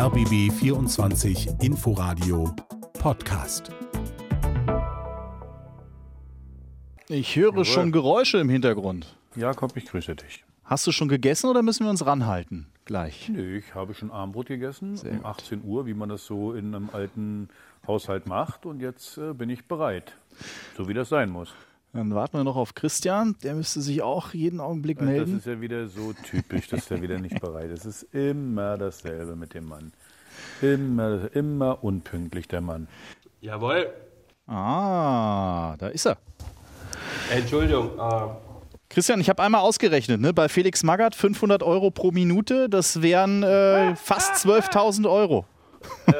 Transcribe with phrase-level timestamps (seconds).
[0.00, 2.54] RBB 24 Inforadio
[2.94, 3.70] Podcast.
[7.10, 9.14] Ich höre schon Geräusche im Hintergrund.
[9.36, 10.42] Jakob, ich grüße dich.
[10.64, 12.68] Hast du schon gegessen oder müssen wir uns ranhalten?
[12.86, 13.28] Gleich.
[13.28, 15.26] Nö, ich habe schon Armbrot gegessen Sehr um gut.
[15.26, 17.50] 18 Uhr, wie man das so in einem alten
[17.86, 18.64] Haushalt macht.
[18.64, 20.16] Und jetzt äh, bin ich bereit,
[20.78, 21.52] so wie das sein muss.
[21.92, 23.36] Dann warten wir noch auf Christian.
[23.42, 25.38] Der müsste sich auch jeden Augenblick Das melden.
[25.38, 27.84] ist ja wieder so typisch, dass der wieder nicht bereit ist.
[27.84, 29.92] Es ist immer dasselbe mit dem Mann.
[30.62, 32.86] Immer, immer unpünktlich, der Mann.
[33.40, 33.92] Jawohl.
[34.46, 36.16] Ah, da ist er.
[37.32, 37.98] Entschuldigung.
[37.98, 38.28] Äh,
[38.88, 40.32] Christian, ich habe einmal ausgerechnet, ne?
[40.32, 45.44] bei Felix Magath 500 Euro pro Minute, das wären äh, fast 12.000 Euro.
[46.06, 46.12] Äh,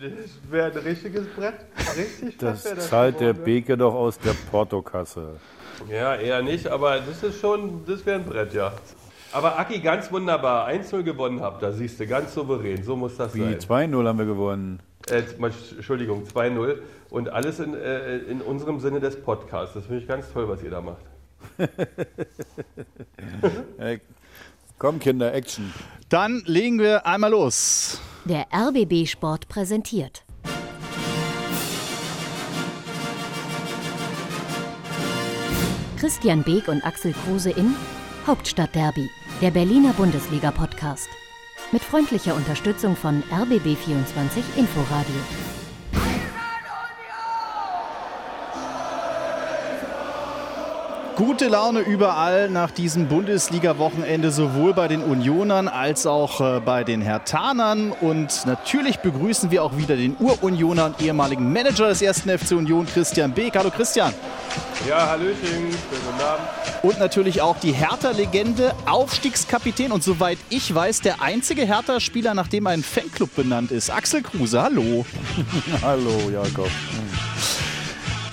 [0.00, 1.54] das wäre ein richtiges Brett.
[1.96, 3.44] Richtig Das zahlt der geworden.
[3.44, 5.36] Beke doch aus der Portokasse.
[5.90, 8.72] Ja, eher nicht, aber das ist schon, das wäre ein Brett, ja.
[9.32, 10.68] Aber Aki, ganz wunderbar.
[10.68, 12.82] 1-0 gewonnen habt, da siehst du, ganz souverän.
[12.82, 13.58] So muss das Wie sein.
[13.58, 14.80] 2-0 haben wir gewonnen.
[15.10, 15.22] Äh,
[15.76, 16.76] Entschuldigung, 2-0.
[17.10, 19.74] Und alles in, äh, in unserem Sinne des Podcasts.
[19.74, 21.02] Das finde ich ganz toll, was ihr da macht.
[24.78, 25.72] Komm, Kinder, Action.
[26.08, 28.00] Dann legen wir einmal los.
[28.24, 30.24] Der RBB Sport präsentiert.
[35.98, 37.74] Christian Beek und Axel Kruse in
[38.26, 41.08] Hauptstadtderby, der Berliner Bundesliga-Podcast.
[41.72, 45.57] Mit freundlicher Unterstützung von RBB24 Inforadio.
[51.18, 57.02] Gute Laune überall nach diesem Bundesliga-Wochenende, sowohl bei den Unionern als auch äh, bei den
[57.02, 57.90] Herthanern.
[57.90, 62.86] Und natürlich begrüßen wir auch wieder den Urunioner und ehemaligen Manager des ersten FC Union,
[62.86, 63.56] Christian Beek.
[63.56, 64.14] Hallo Christian.
[64.88, 66.48] Ja, Hallöchen, guten Abend.
[66.84, 72.68] Und natürlich auch die Hertha-Legende, Aufstiegskapitän und soweit ich weiß, der einzige Hertha-Spieler, nach dem
[72.68, 73.90] ein Fanclub benannt ist.
[73.90, 75.04] Axel Kruse, hallo.
[75.82, 76.70] Hallo, Jakob.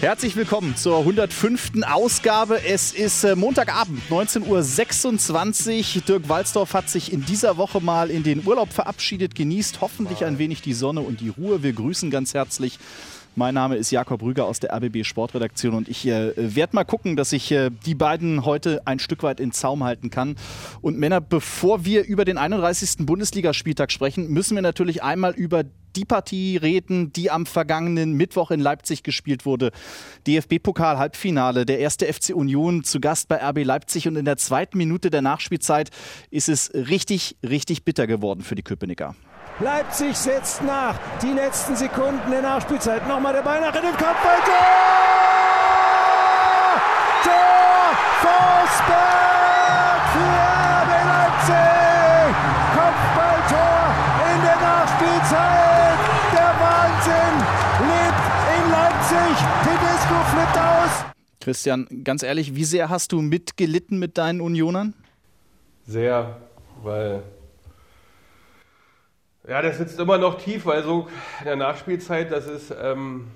[0.05, 1.81] Herzlich willkommen zur 105.
[1.91, 2.63] Ausgabe.
[2.63, 6.01] Es ist äh, Montagabend, 19.26 Uhr.
[6.03, 10.37] Dirk Walzdorf hat sich in dieser Woche mal in den Urlaub verabschiedet, genießt hoffentlich ein
[10.37, 11.63] wenig die Sonne und die Ruhe.
[11.63, 12.77] Wir grüßen ganz herzlich.
[13.37, 17.17] Mein Name ist Jakob Rüger aus der RBB Sportredaktion und ich äh, werde mal gucken,
[17.17, 20.37] dass ich äh, die beiden heute ein Stück weit in Zaum halten kann.
[20.79, 23.05] Und Männer, bevor wir über den 31.
[23.05, 25.65] Bundesligaspieltag sprechen, müssen wir natürlich einmal über
[25.97, 29.71] die Partie reden, die am vergangenen Mittwoch in Leipzig gespielt wurde.
[30.27, 35.09] DFB-Pokal-Halbfinale, der erste FC Union zu Gast bei RB Leipzig und in der zweiten Minute
[35.09, 35.89] der Nachspielzeit
[36.31, 39.13] ist es richtig, richtig bitter geworden für die Köpenicker.
[39.59, 40.95] Leipzig setzt nach.
[41.21, 43.07] Die letzten Sekunden der Nachspielzeit.
[43.07, 44.37] Nochmal der Ball nach in den Kopfball.
[44.43, 44.53] Tor!
[47.23, 47.95] Tor!
[48.19, 50.35] Forsberg für
[50.81, 52.35] RB Leipzig!
[52.75, 53.95] Kopfballtor
[54.33, 55.99] in der Nachspielzeit.
[56.33, 57.35] Der Wahnsinn
[57.87, 58.25] lebt
[58.57, 59.35] in Leipzig.
[59.63, 61.05] Tedesco flippt aus.
[61.39, 64.93] Christian, ganz ehrlich, wie sehr hast du mitgelitten mit deinen Unionern?
[65.87, 66.35] Sehr,
[66.83, 67.23] weil.
[69.47, 71.07] Ja, das sitzt immer noch tief, weil so
[71.39, 73.27] in der Nachspielzeit, das ist ähm,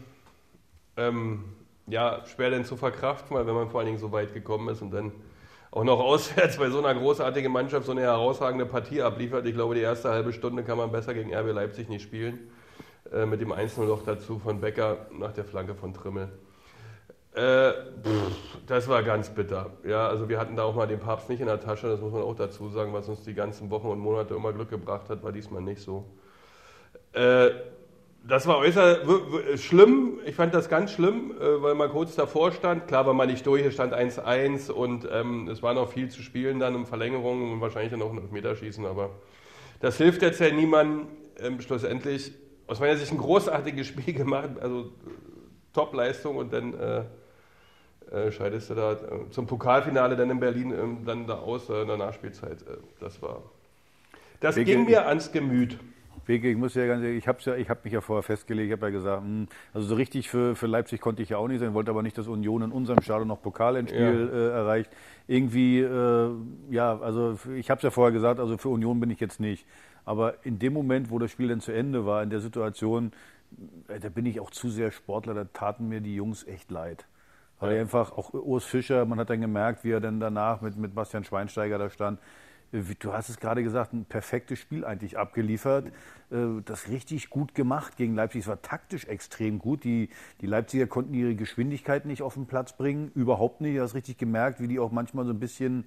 [0.97, 1.43] ähm,
[1.85, 4.81] ja, schwer denn zu verkraften, weil wenn man vor allen Dingen so weit gekommen ist
[4.81, 5.11] und dann
[5.69, 9.45] auch noch auswärts bei so einer großartigen Mannschaft so eine herausragende Partie abliefert.
[9.45, 12.39] Ich glaube, die erste halbe Stunde kann man besser gegen RB Leipzig nicht spielen.
[13.13, 16.29] Äh, mit dem 1-0 noch dazu von Becker nach der Flanke von Trimmel.
[17.39, 17.73] Äh,
[18.67, 19.71] das war ganz bitter.
[19.85, 22.11] Ja, also wir hatten da auch mal den Papst nicht in der Tasche, das muss
[22.11, 25.23] man auch dazu sagen, was uns die ganzen Wochen und Monate immer Glück gebracht hat,
[25.23, 26.05] war diesmal nicht so.
[27.13, 27.51] Äh,
[28.27, 29.01] das war äußerst
[29.63, 30.19] schlimm.
[30.25, 32.87] Ich fand das ganz schlimm, äh, weil man kurz davor stand.
[32.87, 36.21] Klar war man nicht durch, es stand 1-1 und ähm, es war noch viel zu
[36.21, 39.11] spielen dann in Verlängerung und wahrscheinlich dann auch noch Meterschießen, aber
[39.79, 41.07] das hilft jetzt ja niemandem.
[41.41, 42.33] Ähm, schlussendlich,
[42.67, 44.85] aus meiner Sicht ein großartiges Spiel gemacht, also äh,
[45.71, 47.03] Top-Leistung und dann äh,
[48.11, 48.97] äh, scheidest du da äh,
[49.29, 52.57] zum Pokalfinale dann in Berlin ähm, dann da aus äh, in der Nachspielzeit.
[52.99, 53.43] Das war.
[54.39, 55.77] Das Wir ging mir ans Gemüt.
[56.25, 58.67] Beke, ich muss ja ganz ehrlich, ich habe ja, ich habe mich ja vorher festgelegt,
[58.67, 61.47] ich habe ja gesagt, hm, also so richtig für, für Leipzig konnte ich ja auch
[61.47, 64.91] nicht sein, wollte aber nicht, dass Union in unserem Stadion noch Pokalendspiel äh, erreicht.
[65.27, 65.81] Irgendwie,
[66.71, 69.67] ja, also ich habe es ja vorher gesagt, also für Union bin ich jetzt nicht.
[70.05, 73.11] Aber in dem Moment, wo das Spiel dann zu Ende war, in der Situation,
[73.87, 77.05] da bin ich auch zu sehr Sportler, da taten mir die Jungs echt leid.
[77.59, 80.95] Weil einfach auch Urs Fischer, man hat dann gemerkt, wie er dann danach mit, mit
[80.95, 82.19] Bastian Schweinsteiger da stand.
[82.71, 85.87] Wie- Du hast es gerade gesagt, ein perfektes Spiel eigentlich abgeliefert.
[86.31, 88.41] Äh, Das richtig gut gemacht gegen Leipzig.
[88.41, 89.83] Es war taktisch extrem gut.
[89.83, 90.09] Die,
[90.41, 93.11] die Leipziger konnten ihre Geschwindigkeit nicht auf den Platz bringen.
[93.15, 93.75] Überhaupt nicht.
[93.77, 95.85] Du hast richtig gemerkt, wie die auch manchmal so ein bisschen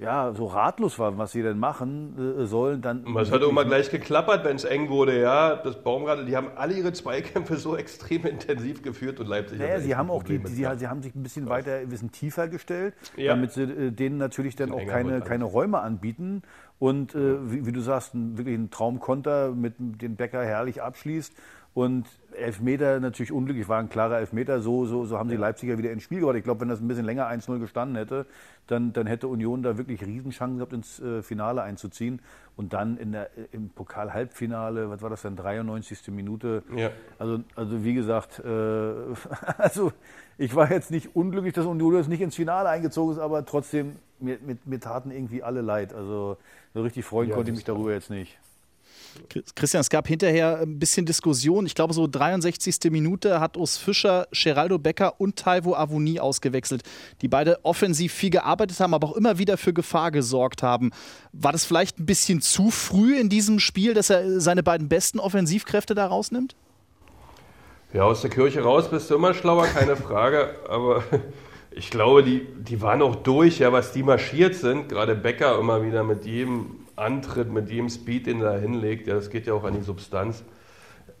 [0.00, 3.04] ja, so ratlos waren, was sie denn machen äh, sollen, dann.
[3.04, 5.56] Und es hat auch mal gleich geklappert, wenn es eng wurde, ja.
[5.56, 9.58] Das Baumgartel, die haben alle ihre Zweikämpfe so extrem intensiv geführt und Leipzig.
[9.58, 12.12] Naja, sie haben auch die, Problem sie, sie haben sich ein bisschen weiter, ein bisschen
[12.12, 13.34] tiefer gestellt, Ja.
[13.34, 16.42] damit sie äh, denen natürlich dann auch keine, keine Räume anbieten.
[16.78, 21.34] Und äh, wie, wie du sagst, ein, wirklich ein Traumkonter mit dem Becker herrlich abschließt.
[21.72, 22.06] Und
[22.36, 24.60] Elfmeter natürlich unglücklich, war ein klarer Elfmeter.
[24.60, 26.36] So, so, so haben die Leipziger wieder ins Spiel gebracht.
[26.36, 28.26] Ich glaube, wenn das ein bisschen länger 1-0 gestanden hätte,
[28.66, 32.20] dann, dann hätte Union da wirklich Riesenchancen gehabt, ins äh, Finale einzuziehen.
[32.56, 36.08] Und dann in der, im Pokal-Halbfinale, was war das dann, 93.
[36.08, 36.62] Minute.
[36.74, 36.90] Ja.
[37.18, 38.48] Also, also wie gesagt, äh,
[39.58, 39.92] also
[40.36, 43.96] ich war jetzt nicht unglücklich, dass Union jetzt nicht ins Finale eingezogen ist, aber trotzdem,
[44.18, 45.94] mir, mir, mir taten irgendwie alle leid.
[45.94, 46.36] Also
[46.74, 48.38] so richtig freuen Ja, konnte ich mich darüber jetzt nicht.
[49.54, 51.66] Christian, es gab hinterher ein bisschen Diskussion.
[51.66, 52.90] Ich glaube, so 63.
[52.90, 56.82] Minute hat Urs Fischer, Geraldo Becker und Taiwo Avoni ausgewechselt,
[57.22, 60.90] die beide offensiv viel gearbeitet haben, aber auch immer wieder für Gefahr gesorgt haben.
[61.32, 65.20] War das vielleicht ein bisschen zu früh in diesem Spiel, dass er seine beiden besten
[65.20, 66.56] Offensivkräfte da rausnimmt?
[67.92, 70.54] Ja, aus der Kirche raus bist du immer schlauer, keine Frage.
[70.68, 71.02] Aber
[71.72, 74.88] ich glaube, die, die waren auch durch, ja, was die marschiert sind.
[74.88, 79.06] Gerade Becker immer wieder mit jedem Antritt, mit jedem Speed, den er da hinlegt.
[79.06, 80.44] Ja, das geht ja auch an die Substanz.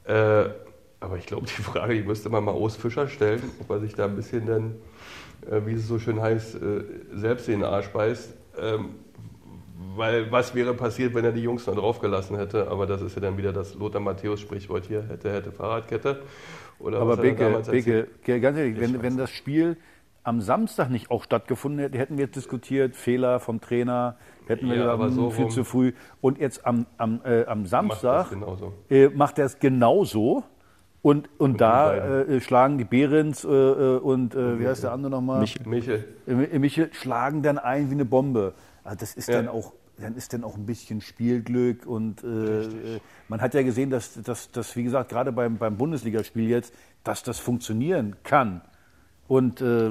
[0.04, 0.44] Äh,
[1.00, 3.94] aber ich glaube, die Frage, die müsste man mal Urs Fischer stellen, ob er sich
[3.94, 4.74] da ein bisschen dann,
[5.50, 6.84] äh, wie es so schön heißt, äh,
[7.14, 8.34] selbst in den Arsch beißt.
[8.58, 8.90] Ähm,
[9.96, 12.68] weil was wäre passiert, wenn er die Jungs noch draufgelassen hätte?
[12.68, 16.22] Aber das ist ja dann wieder das Lothar Matthäus-Sprichwort hier, hätte, hätte Fahrradkette.
[16.78, 19.76] Oder Aber er Beke, Beke, ganz ehrlich, Ich wenn, wenn das Spiel
[20.22, 24.16] am Samstag nicht auch stattgefunden hätte, hätten wir jetzt diskutiert, Fehler vom Trainer,
[24.50, 25.92] hätten wir Ja, gesagt, aber so viel zu früh.
[26.20, 28.26] Und jetzt am, am, äh, am Macht das Samstag
[28.90, 30.44] äh, macht er es genauso.
[31.02, 34.92] Und, und da die äh, schlagen die Behrens äh, äh, und äh, wie heißt der
[34.92, 35.40] andere nochmal?
[35.40, 35.66] Michel.
[35.66, 36.04] Michel.
[36.26, 38.52] Äh, Michel schlagen dann ein wie eine Bombe.
[38.84, 39.36] Also das ist Ja.
[39.36, 42.24] dann auch dann ist dann auch ein bisschen Spielglück und
[43.28, 46.72] man hat ja gesehen, dass, dass, dass wie gesagt, gerade beim, beim Bundesligaspiel jetzt,
[47.04, 48.62] dass das funktionieren kann.
[49.28, 49.90] Und äh,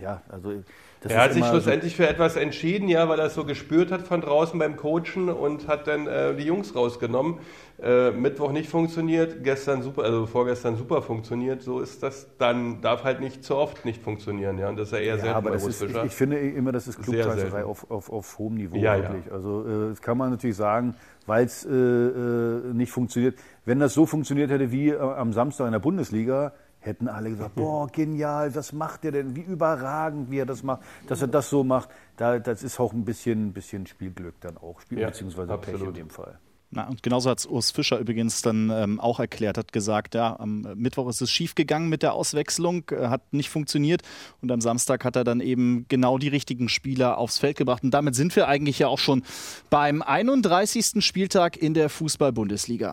[0.00, 0.62] ja, also
[1.00, 4.02] das Er hat sich schlussendlich für etwas entschieden, ja, weil er es so gespürt hat
[4.02, 7.38] von draußen beim Coachen und hat dann äh, die Jungs rausgenommen.
[7.82, 11.62] Äh, Mittwoch nicht funktioniert, gestern super, also vorgestern super funktioniert.
[11.62, 14.68] So ist das dann, darf halt nicht zu oft nicht funktionieren, ja.
[14.68, 16.86] Und das ist ja eher Ja, selten aber das ist, ich, ich finde immer, das
[16.86, 19.04] ist Klugscheißerei auf, auf, auf hohem Niveau Ja, ja.
[19.04, 19.32] wirklich.
[19.32, 20.94] Also äh, das kann man natürlich sagen,
[21.26, 23.36] weil es äh, äh, nicht funktioniert.
[23.64, 27.54] Wenn das so funktioniert hätte wie äh, am Samstag in der Bundesliga, hätten alle gesagt,
[27.56, 29.36] boah, genial, was macht er denn?
[29.36, 31.88] Wie überragend, wie er das macht, dass er das so macht.
[32.16, 35.74] Da, das ist auch ein bisschen, bisschen Spielglück dann auch, Spiel, Ja, beziehungsweise Pech in
[35.74, 35.96] absolut.
[35.96, 36.38] dem Fall.
[36.72, 40.38] Na, und genauso hat es Urs Fischer übrigens dann ähm, auch erklärt, hat gesagt, ja,
[40.38, 44.02] am Mittwoch ist es schiefgegangen mit der Auswechslung, äh, hat nicht funktioniert
[44.40, 47.82] und am Samstag hat er dann eben genau die richtigen Spieler aufs Feld gebracht.
[47.82, 49.24] Und damit sind wir eigentlich ja auch schon
[49.68, 51.04] beim 31.
[51.04, 52.92] Spieltag in der Fußball-Bundesliga.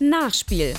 [0.00, 0.74] Nachspiel.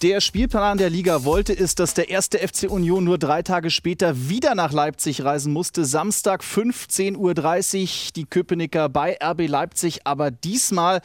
[0.00, 4.28] Der Spielplan der Liga wollte es, dass der erste FC Union nur drei Tage später
[4.28, 5.84] wieder nach Leipzig reisen musste.
[5.84, 10.06] Samstag 15.30 Uhr die Köpenicker bei RB Leipzig.
[10.06, 11.02] Aber diesmal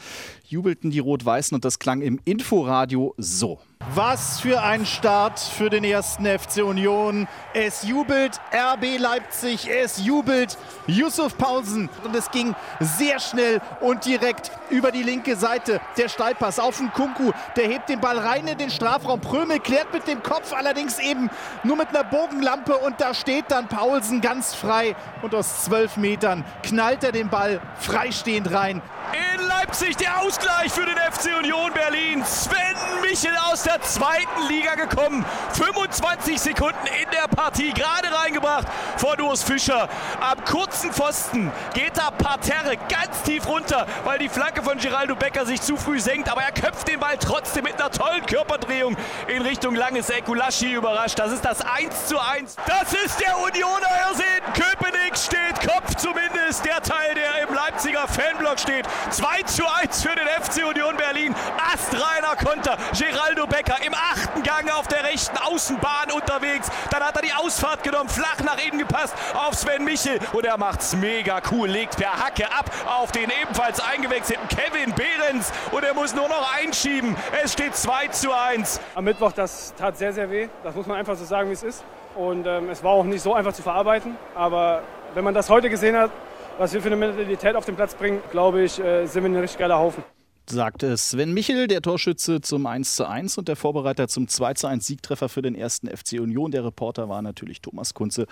[0.48, 3.60] jubelten die Rot-Weißen und das klang im Inforadio so.
[3.94, 7.26] Was für ein Start für den ersten FC Union.
[7.54, 10.56] Es jubelt RB Leipzig, es jubelt
[10.86, 11.90] Yusuf Paulsen.
[12.04, 15.80] Und es ging sehr schnell und direkt über die linke Seite.
[15.96, 19.20] Der Steilpass auf den Kunku, der hebt den Ball rein in den Strafraum.
[19.20, 21.28] Prömel klärt mit dem Kopf, allerdings eben
[21.64, 22.76] nur mit einer Bogenlampe.
[22.76, 24.94] Und da steht dann Paulsen ganz frei.
[25.22, 28.82] Und aus zwölf Metern knallt er den Ball freistehend rein.
[29.12, 32.24] In Leipzig der Ausgleich für den FC Union Berlin.
[32.24, 35.24] Sven Michel aus der zweiten Liga gekommen.
[35.52, 39.88] 25 Sekunden in der Partie gerade reingebracht von Urs Fischer.
[40.20, 45.46] Am kurzen Pfosten geht da Parterre ganz tief runter, weil die Flanke von Geraldo Becker
[45.46, 46.30] sich zu früh senkt.
[46.30, 48.96] Aber er köpft den Ball trotzdem mit einer tollen Körperdrehung
[49.28, 50.24] in Richtung langes Eck.
[50.24, 51.18] Gulaschi überrascht.
[51.18, 52.56] Das ist das 1 zu 1.
[52.66, 54.42] Das ist der Unioner Ersehen.
[54.54, 56.64] Köpenick steht Kopf zumindest.
[56.64, 58.86] Der Teil, der im Leipziger Fanblock steht.
[59.10, 61.34] 2 zu 1 für den FC Union Berlin.
[61.72, 62.76] Astreiner Konter.
[62.98, 66.68] Geraldo Becker im achten Gang auf der rechten Außenbahn unterwegs.
[66.90, 70.18] Dann hat er die Ausfahrt genommen, flach nach innen gepasst auf Sven Michel.
[70.32, 71.68] Und er macht's mega cool.
[71.68, 75.52] Legt per Hacke ab auf den ebenfalls eingewechselten Kevin Behrens.
[75.72, 77.16] Und er muss nur noch einschieben.
[77.42, 78.80] Es steht 2 zu 1.
[78.94, 80.48] Am Mittwoch, das tat sehr, sehr weh.
[80.62, 81.84] Das muss man einfach so sagen, wie es ist.
[82.14, 84.16] Und ähm, es war auch nicht so einfach zu verarbeiten.
[84.34, 84.82] Aber
[85.14, 86.10] wenn man das heute gesehen hat,
[86.58, 89.36] was wir für eine Mentalität auf den Platz bringen, glaube ich, äh, sind wir ein
[89.36, 90.04] richtig geiler Haufen.
[90.50, 94.66] Sagt Sven Michel, der Torschütze zum 1 zu 1 und der Vorbereiter zum 2 zu
[94.66, 96.50] 1 Siegtreffer für den ersten FC Union.
[96.50, 98.26] Der Reporter war natürlich Thomas Kunze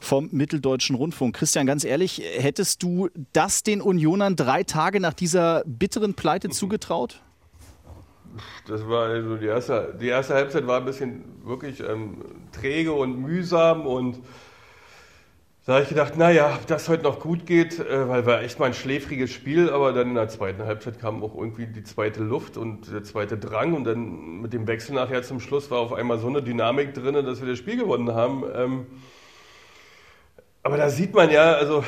[0.00, 1.36] vom Mitteldeutschen Rundfunk.
[1.36, 7.22] Christian, ganz ehrlich, hättest du das den Unionern drei Tage nach dieser bitteren Pleite zugetraut?
[8.66, 13.20] Das war also die erste, die erste Halbzeit war ein bisschen wirklich ähm, träge und
[13.20, 14.20] mühsam und
[15.66, 18.58] da habe ich gedacht, naja, ob das heute noch gut geht, äh, weil war echt
[18.58, 22.22] mal ein schläfriges Spiel, aber dann in der zweiten Halbzeit kam auch irgendwie die zweite
[22.22, 25.92] Luft und der zweite Drang und dann mit dem Wechsel nachher zum Schluss war auf
[25.92, 28.44] einmal so eine Dynamik drin, dass wir das Spiel gewonnen haben.
[28.54, 28.86] Ähm,
[30.62, 31.84] aber da sieht man ja, also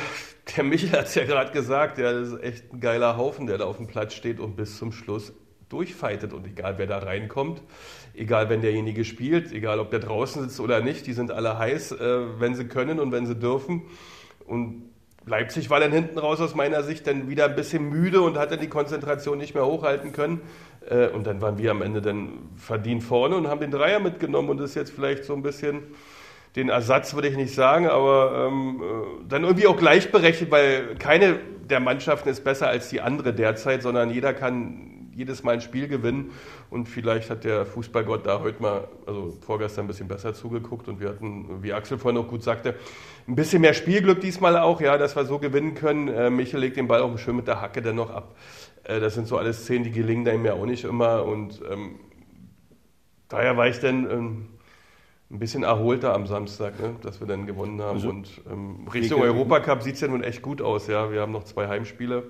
[0.57, 3.57] der Michel hat es ja gerade gesagt, ja, das ist echt ein geiler Haufen, der
[3.59, 5.33] da auf dem Platz steht und bis zum Schluss
[5.73, 7.62] durchfightet und egal wer da reinkommt,
[8.14, 11.93] egal wenn derjenige spielt, egal ob der draußen sitzt oder nicht, die sind alle heiß,
[11.93, 13.83] äh, wenn sie können und wenn sie dürfen.
[14.47, 14.91] Und
[15.25, 18.50] Leipzig war dann hinten raus aus meiner Sicht dann wieder ein bisschen müde und hat
[18.50, 20.41] dann die Konzentration nicht mehr hochhalten können.
[20.88, 24.50] Äh, und dann waren wir am Ende dann verdient vorne und haben den Dreier mitgenommen
[24.50, 25.83] und ist jetzt vielleicht so ein bisschen
[26.57, 31.38] den Ersatz würde ich nicht sagen, aber ähm, äh, dann irgendwie auch gleichberechtigt, weil keine
[31.71, 35.88] der Mannschaften ist besser als die andere derzeit, sondern jeder kann jedes Mal ein Spiel
[35.88, 36.31] gewinnen.
[36.71, 41.00] Und vielleicht hat der Fußballgott da heute mal, also vorgestern ein bisschen besser zugeguckt und
[41.00, 42.75] wir hatten, wie Axel vorhin auch gut sagte,
[43.28, 46.09] ein bisschen mehr Spielglück diesmal auch, ja, dass wir so gewinnen können.
[46.09, 48.35] Äh, Michel legt den Ball auch schön mit der Hacke dann noch ab.
[48.85, 51.25] Äh, das sind so alles Szenen, die gelingen da ihm ja auch nicht immer.
[51.25, 52.00] Und ähm,
[53.28, 54.47] daher war ich dann ähm,
[55.31, 57.97] ein bisschen erholter am Samstag, ne, dass wir dann gewonnen haben.
[57.97, 60.88] Also, und ähm, Richtung Europacup sieht es ja nun echt gut aus.
[60.88, 62.25] Ja, wir haben noch zwei Heimspiele.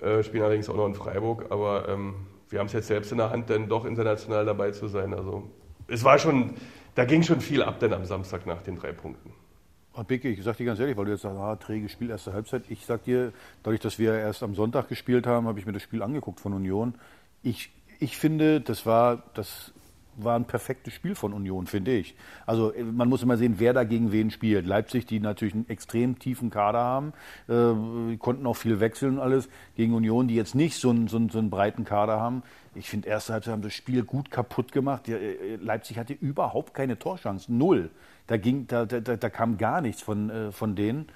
[0.00, 2.14] Äh, spielen allerdings auch noch in Freiburg, aber ähm,
[2.48, 5.12] wir haben es jetzt selbst in der Hand, denn doch international dabei zu sein.
[5.12, 5.50] Also
[5.88, 6.54] es war schon,
[6.94, 9.32] da ging schon viel ab denn am Samstag nach den drei Punkten.
[9.92, 12.32] Und Bicke, ich sag dir ganz ehrlich, weil du jetzt sagst, ah, träge Spiel, erste
[12.32, 12.62] Halbzeit.
[12.68, 15.82] Ich sag dir, dadurch, dass wir erst am Sonntag gespielt haben, habe ich mir das
[15.82, 16.94] Spiel angeguckt von Union.
[17.42, 19.72] Ich, ich finde, das war das
[20.24, 22.14] war ein perfektes Spiel von Union, finde ich.
[22.46, 24.66] Also äh, man muss immer sehen, wer da gegen wen spielt.
[24.66, 27.12] Leipzig, die natürlich einen extrem tiefen Kader haben,
[27.48, 29.48] äh, konnten auch viel wechseln und alles.
[29.76, 32.42] Gegen Union, die jetzt nicht so einen, so einen, so einen breiten Kader haben.
[32.74, 35.08] Ich finde, erste Halbzeit haben das Spiel gut kaputt gemacht.
[35.08, 37.90] Äh, Leipzig hatte überhaupt keine Torchancen, null.
[38.26, 41.06] Da, ging, da, da, da kam gar nichts von, äh, von denen.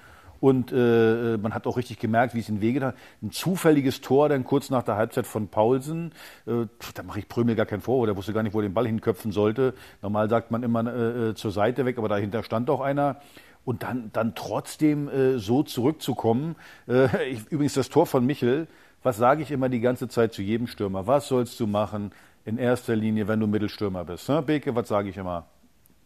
[0.45, 2.95] Und äh, man hat auch richtig gemerkt, wie es in Wege hat.
[3.23, 6.11] Ein zufälliges Tor dann kurz nach der Halbzeit von Paulsen.
[6.45, 8.05] Äh, da mache ich Prömel gar keinen Vorwurf.
[8.05, 9.73] Der wusste gar nicht, wo er den Ball hinköpfen sollte.
[10.03, 13.21] Normal sagt man immer äh, äh, zur Seite weg, aber dahinter stand auch einer.
[13.63, 16.57] Und dann, dann trotzdem äh, so zurückzukommen.
[16.87, 18.67] Äh, ich, übrigens das Tor von Michel.
[19.01, 21.07] Was sage ich immer die ganze Zeit zu jedem Stürmer?
[21.07, 22.11] Was sollst du machen
[22.45, 24.29] in erster Linie, wenn du Mittelstürmer bist?
[24.29, 24.43] Ne?
[24.43, 25.47] Beke, was sage ich immer?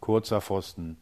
[0.00, 0.96] Kurzer Pfosten.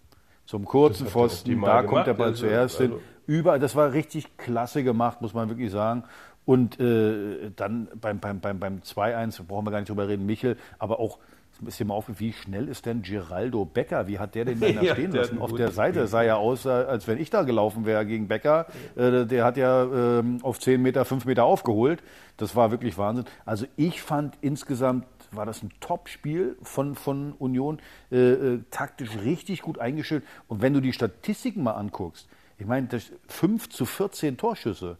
[0.45, 2.92] Zum kurzen Pfosten, da kommt der Ball zuerst hin.
[2.92, 6.04] Also Überall, das war richtig klasse gemacht, muss man wirklich sagen.
[6.47, 10.56] Und äh, dann beim, beim, beim, beim 2-1, brauchen wir gar nicht drüber reden, Michel,
[10.78, 11.18] aber auch,
[11.66, 14.08] ist dir mal auf, wie schnell ist denn Geraldo Becker?
[14.08, 15.42] Wie hat der den denn da ja, stehen lassen?
[15.42, 18.64] Auf der Seite sah ja aus, als wenn ich da gelaufen wäre gegen Becker.
[18.97, 22.02] Äh, der hat ja äh, auf 10 Meter, 5 Meter aufgeholt.
[22.38, 23.26] Das war wirklich Wahnsinn.
[23.44, 27.78] Also ich fand insgesamt war das ein Top-Spiel von, von Union,
[28.11, 30.25] äh, äh, taktisch richtig gut eingestellt.
[30.47, 32.26] Und wenn du die Statistiken mal anguckst,
[32.58, 32.88] ich meine,
[33.28, 34.96] 5 zu 14 Torschüsse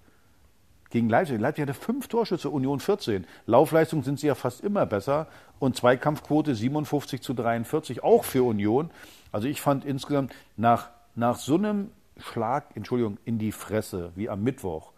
[0.91, 1.41] gegen Leipzig.
[1.41, 3.27] Leipzig hatte 5 Torschüsse, Union 14.
[3.47, 5.27] Laufleistung sind sie ja fast immer besser.
[5.59, 8.91] Und Zweikampfquote 57 zu 43, auch für Union.
[9.33, 14.43] Also ich fand insgesamt nach, nach so einem Schlag, Entschuldigung, in die Fresse wie am
[14.43, 14.93] Mittwoch,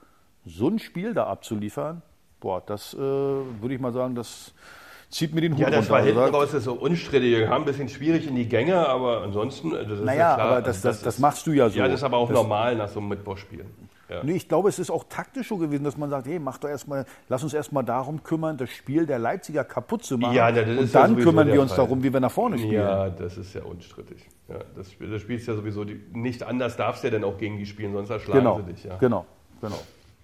[0.44, 2.02] so ein Spiel da abzuliefern,
[2.40, 4.54] boah, das äh, würde ich mal sagen, das
[5.10, 7.36] zieht mir den Hut Ja, das runter, war hinten raus das so unstrittig.
[7.38, 10.48] Wir haben ein bisschen schwierig in die Gänge, aber ansonsten, das ist naja, ja klar.
[10.48, 11.78] aber das, das, das, das, machst du ja so.
[11.78, 13.64] Ja, das ist aber auch normal nach so einem Mittwochspiel.
[14.08, 14.24] Ja.
[14.24, 16.68] Nee, ich glaube, es ist auch taktisch so gewesen, dass man sagt, hey, mach doch
[16.68, 20.34] erstmal, lass uns erstmal darum kümmern, das Spiel der Leipziger kaputt zu machen.
[20.34, 21.84] Ja, und ist dann kümmern wir uns Fall.
[21.84, 22.72] darum, wie wir nach vorne spielen.
[22.72, 24.26] Ja, das ist ja unstrittig.
[24.48, 27.38] Ja, das, das Spiel ist ja sowieso die, nicht anders, darfst du ja dann auch
[27.38, 28.82] gegen die spielen, sonst erschlagen genau, sie dich.
[28.82, 28.96] Ja.
[28.96, 29.26] Genau,
[29.60, 29.78] genau.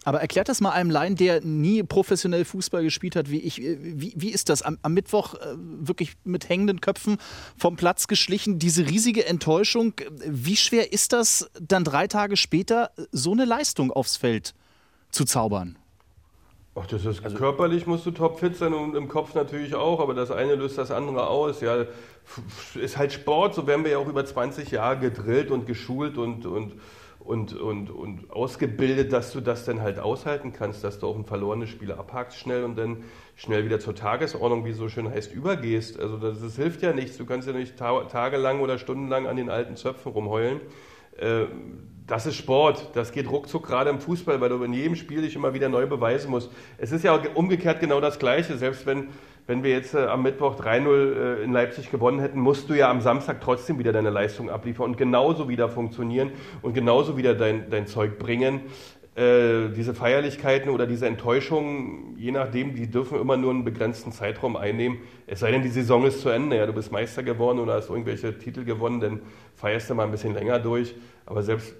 [0.06, 3.60] Aber erklärt das mal einem Laien, der nie professionell Fußball gespielt hat, wie ich.
[3.60, 4.62] Äh, wie, wie ist das?
[4.62, 7.18] Am, am Mittwoch äh, wirklich mit hängenden Köpfen
[7.58, 9.94] vom Platz geschlichen, diese riesige Enttäuschung.
[10.24, 14.54] Wie schwer ist das, dann drei Tage später so eine Leistung aufs Feld
[15.10, 15.76] zu zaubern?
[16.76, 20.14] Ach, das ist also, körperlich musst du topfit sein und im Kopf natürlich auch, aber
[20.14, 21.62] das eine löst das andere aus.
[21.62, 21.84] Ja,
[22.76, 26.46] ist halt Sport, so werden wir ja auch über 20 Jahre gedrillt und geschult und,
[26.46, 26.74] und
[27.26, 31.24] und, und, und ausgebildet, dass du das dann halt aushalten kannst, dass du auch ein
[31.24, 33.04] verlorenes Spiel abhakst schnell und dann
[33.34, 35.98] schnell wieder zur Tagesordnung, wie es so schön heißt, übergehst.
[35.98, 37.16] Also das, das hilft ja nichts.
[37.16, 40.60] Du kannst ja nicht ta tagelang oder stundenlang an den alten Zöpfen rumheulen.
[41.18, 41.46] äh,
[42.06, 45.34] das ist Sport, das geht ruckzuck gerade im Fußball, weil du in jedem Spiel dich
[45.34, 46.52] immer wieder neu beweisen musst.
[46.78, 49.08] Es ist ja umgekehrt genau das Gleiche, selbst wenn,
[49.46, 52.90] wenn wir jetzt äh, am Mittwoch 3-0 äh, in Leipzig gewonnen hätten, musst du ja
[52.90, 57.70] am Samstag trotzdem wieder deine Leistung abliefern und genauso wieder funktionieren und genauso wieder dein,
[57.70, 58.62] dein Zeug bringen.
[59.14, 64.56] Äh, diese Feierlichkeiten oder diese Enttäuschungen, je nachdem, die dürfen immer nur einen begrenzten Zeitraum
[64.56, 64.98] einnehmen.
[65.26, 66.56] Es sei denn, die Saison ist zu Ende.
[66.56, 69.22] Ja, du bist Meister geworden oder hast irgendwelche Titel gewonnen, dann
[69.54, 70.94] feierst du mal ein bisschen länger durch.
[71.24, 71.74] Aber selbst,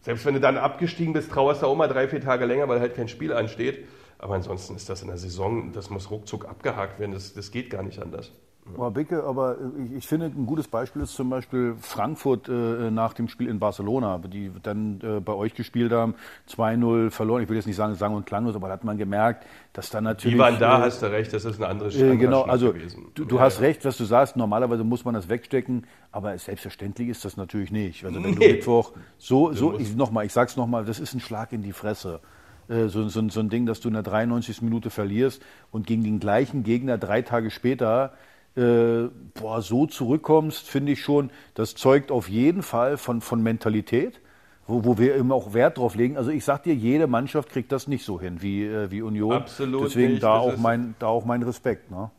[0.00, 2.80] selbst wenn du dann abgestiegen bist, trauerst du auch mal drei, vier Tage länger, weil
[2.80, 3.84] halt kein Spiel ansteht.
[4.22, 7.12] Aber ansonsten ist das in der Saison, das muss ruckzuck abgehakt werden.
[7.12, 8.32] Das, das geht gar nicht anders.
[8.76, 13.12] Aber Bicke, aber ich, ich, finde, ein gutes Beispiel ist zum Beispiel Frankfurt äh, nach
[13.12, 16.14] dem Spiel in Barcelona, die dann äh, bei euch gespielt haben,
[16.48, 17.42] 2-0 verloren.
[17.42, 20.00] Ich will jetzt nicht sagen, sang- und klanglos, aber da hat man gemerkt, dass da
[20.00, 20.36] natürlich.
[20.36, 22.72] Die waren da, äh, hast du recht, das ist eine andere Äh, genau, also
[23.14, 23.66] du, du ja, hast ja.
[23.66, 24.36] recht, was du sagst.
[24.36, 28.04] Normalerweise muss man das wegstecken, aber selbstverständlich ist das natürlich nicht.
[28.04, 28.36] Also wenn nee.
[28.36, 31.72] du Mittwoch so, so ich, nochmal, ich sag's nochmal, das ist ein Schlag in die
[31.72, 32.20] Fresse.
[32.68, 34.62] Äh, so, so, so ein Ding, dass du in der 93.
[34.62, 38.12] Minute verlierst und gegen den gleichen Gegner drei Tage später
[38.56, 44.20] äh, boah, so zurückkommst, finde ich schon, das zeugt auf jeden Fall von, von Mentalität,
[44.66, 46.16] wo, wo wir immer auch Wert drauf legen.
[46.16, 49.32] Also ich sag dir, jede Mannschaft kriegt das nicht so hin wie, äh, wie Union.
[49.32, 50.22] Absolut Deswegen nicht.
[50.22, 51.90] da auch, mein, da auch mein Respekt.
[51.90, 52.10] Ne?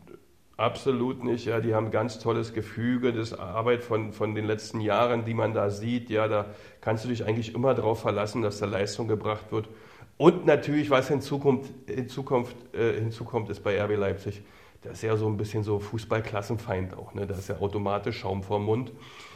[0.57, 1.59] Absolut nicht, ja.
[1.59, 5.69] Die haben ganz tolles Gefüge, das Arbeit von, von den letzten Jahren, die man da
[5.69, 6.09] sieht.
[6.09, 6.45] Ja, da
[6.81, 9.67] kannst du dich eigentlich immer darauf verlassen, dass da Leistung gebracht wird.
[10.17, 14.41] Und natürlich, was in Zukunft, in Zukunft äh, hinzukommt, ist bei RB Leipzig
[14.83, 17.13] das ist ja so ein bisschen so Fußballklassenfeind auch.
[17.13, 17.25] Ne?
[17.25, 18.91] Da ist ja automatisch Schaum vorm Mund.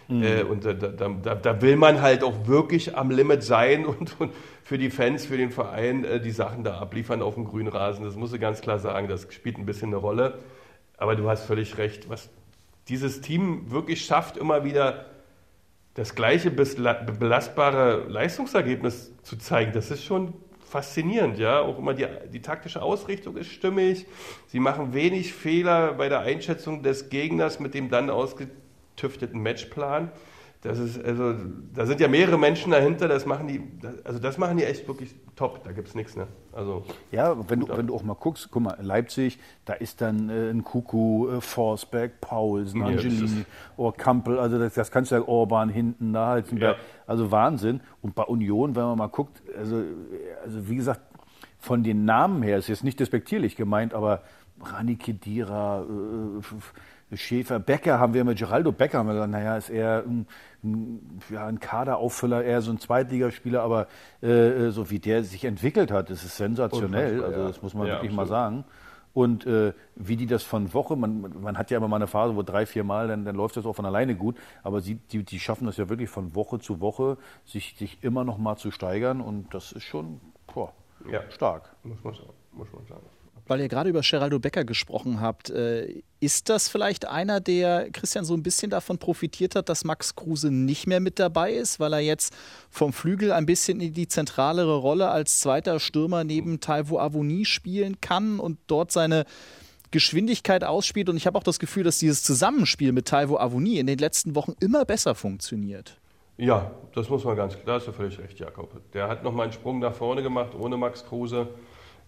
[0.09, 0.23] Mhm.
[0.23, 4.19] Äh, und da, da, da, da, will man halt auch wirklich am Limit sein und,
[4.19, 7.69] und für die Fans, für den Verein äh, die Sachen da abliefern auf dem grünen
[7.69, 8.03] Rasen.
[8.03, 10.39] Das muss ich ganz klar sagen, das spielt ein bisschen eine Rolle.
[10.97, 12.29] Aber du hast völlig recht, was
[12.89, 15.05] dieses Team wirklich schafft, immer wieder
[15.93, 20.33] das gleiche belastbare Leistungsergebnis zu zeigen, das ist schon
[20.69, 21.61] faszinierend, ja.
[21.61, 24.05] Auch immer die, die taktische Ausrichtung ist stimmig.
[24.47, 30.11] Sie machen wenig Fehler bei der Einschätzung des Gegners mit dem dann ausgetüfteten Matchplan.
[30.61, 31.35] Das ist, also,
[31.75, 33.61] da sind ja mehrere Menschen dahinter, das machen die,
[34.03, 36.25] also das machen die echt wirklich top, da gibt es nichts, ne?
[36.51, 40.29] Also, ja, wenn du, wenn du auch mal guckst, guck mal, Leipzig, da ist dann
[40.29, 43.45] äh, ein Kuku, äh, Forsberg, Paulsen, ja, Angelini,
[43.77, 46.75] oh, Kampel, also das, das kannst du ja Orban hinten, da halt, ja.
[47.05, 47.81] also Wahnsinn.
[48.01, 49.83] Und bei Union, wenn man mal guckt, also,
[50.43, 51.01] also wie gesagt,
[51.59, 54.23] von den Namen her, ist jetzt nicht despektierlich gemeint, aber
[54.59, 56.43] Rani Kedira, äh,
[57.13, 60.27] Schäfer, Becker haben wir mit Geraldo Becker, haben wir gesagt, naja, ist eher ein,
[60.63, 63.87] ein, ja, ein Kaderauffüller, eher so ein Zweitligaspieler, aber
[64.21, 67.93] äh, so wie der sich entwickelt hat, das ist sensationell, also das muss man ja,
[67.93, 68.15] wirklich absolut.
[68.15, 68.65] mal sagen.
[69.13, 72.35] Und äh, wie die das von Woche, man, man hat ja immer mal eine Phase,
[72.35, 75.23] wo drei, vier Mal, dann, dann läuft das auch von alleine gut, aber sie, die,
[75.23, 78.69] die schaffen das ja wirklich von Woche zu Woche, sich, sich immer noch mal zu
[78.69, 80.19] steigern und das ist schon
[80.53, 80.73] boah,
[81.09, 81.21] ja.
[81.31, 81.73] stark.
[81.83, 82.13] Muss man,
[82.51, 83.05] muss man sagen
[83.47, 88.25] weil ihr gerade über Geraldo Becker gesprochen habt, äh, ist das vielleicht einer, der Christian
[88.25, 91.93] so ein bisschen davon profitiert hat, dass Max Kruse nicht mehr mit dabei ist, weil
[91.93, 92.35] er jetzt
[92.69, 98.01] vom Flügel ein bisschen in die zentralere Rolle als zweiter Stürmer neben Taiwo Avoni spielen
[98.01, 99.25] kann und dort seine
[99.91, 101.09] Geschwindigkeit ausspielt.
[101.09, 104.35] Und ich habe auch das Gefühl, dass dieses Zusammenspiel mit Taiwo Avoni in den letzten
[104.35, 105.99] Wochen immer besser funktioniert.
[106.37, 108.79] Ja, das muss man ganz klar, da hast du völlig recht, Jakob.
[108.93, 111.47] Der hat nochmal einen Sprung nach vorne gemacht ohne Max Kruse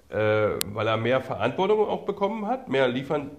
[0.10, 3.32] weil er mehr Verantwortung auch bekommen hat, mehr liefern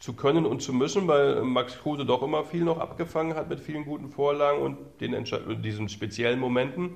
[0.00, 3.60] zu können und zu müssen, weil Max Kruse doch immer viel noch abgefangen hat mit
[3.60, 5.24] vielen guten Vorlagen und den
[5.62, 6.94] diesen speziellen Momenten.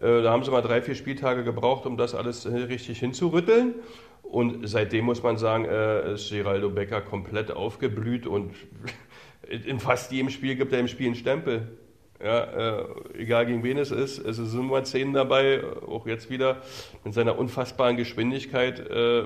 [0.00, 3.76] Äh, da haben sie mal drei, vier Spieltage gebraucht, um das alles richtig hinzurütteln.
[4.22, 8.54] Und seitdem muss man sagen, äh, ist Geraldo Becker komplett aufgeblüht und
[9.48, 11.78] in fast jedem Spiel gibt er im Spiel einen Stempel.
[12.22, 12.84] Ja, äh,
[13.18, 16.58] egal gegen wen es ist, es sind immer Szenen dabei, auch jetzt wieder
[17.02, 19.24] mit seiner unfassbaren Geschwindigkeit, äh,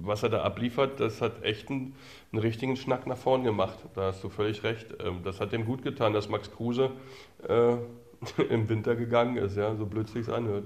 [0.00, 1.96] was er da abliefert, das hat echt einen,
[2.32, 3.78] einen, richtigen Schnack nach vorn gemacht.
[3.96, 4.86] Da hast du völlig recht.
[5.04, 6.90] Ähm, das hat ihm gut getan, dass Max Kruse
[7.48, 7.74] äh,
[8.48, 10.64] im Winter gegangen ist, ja, so blöd sich anhört.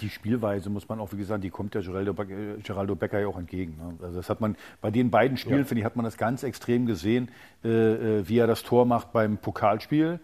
[0.00, 2.14] Die Spielweise muss man auch, wie gesagt, die kommt der Geraldo,
[2.62, 3.76] Geraldo Becker ja auch entgegen.
[3.76, 3.94] Ne?
[4.00, 5.64] Also das hat man bei den beiden Spielen, ja.
[5.64, 7.30] finde ich, hat man das ganz extrem gesehen,
[7.64, 7.68] äh,
[8.20, 10.20] äh, wie er das Tor macht beim Pokalspiel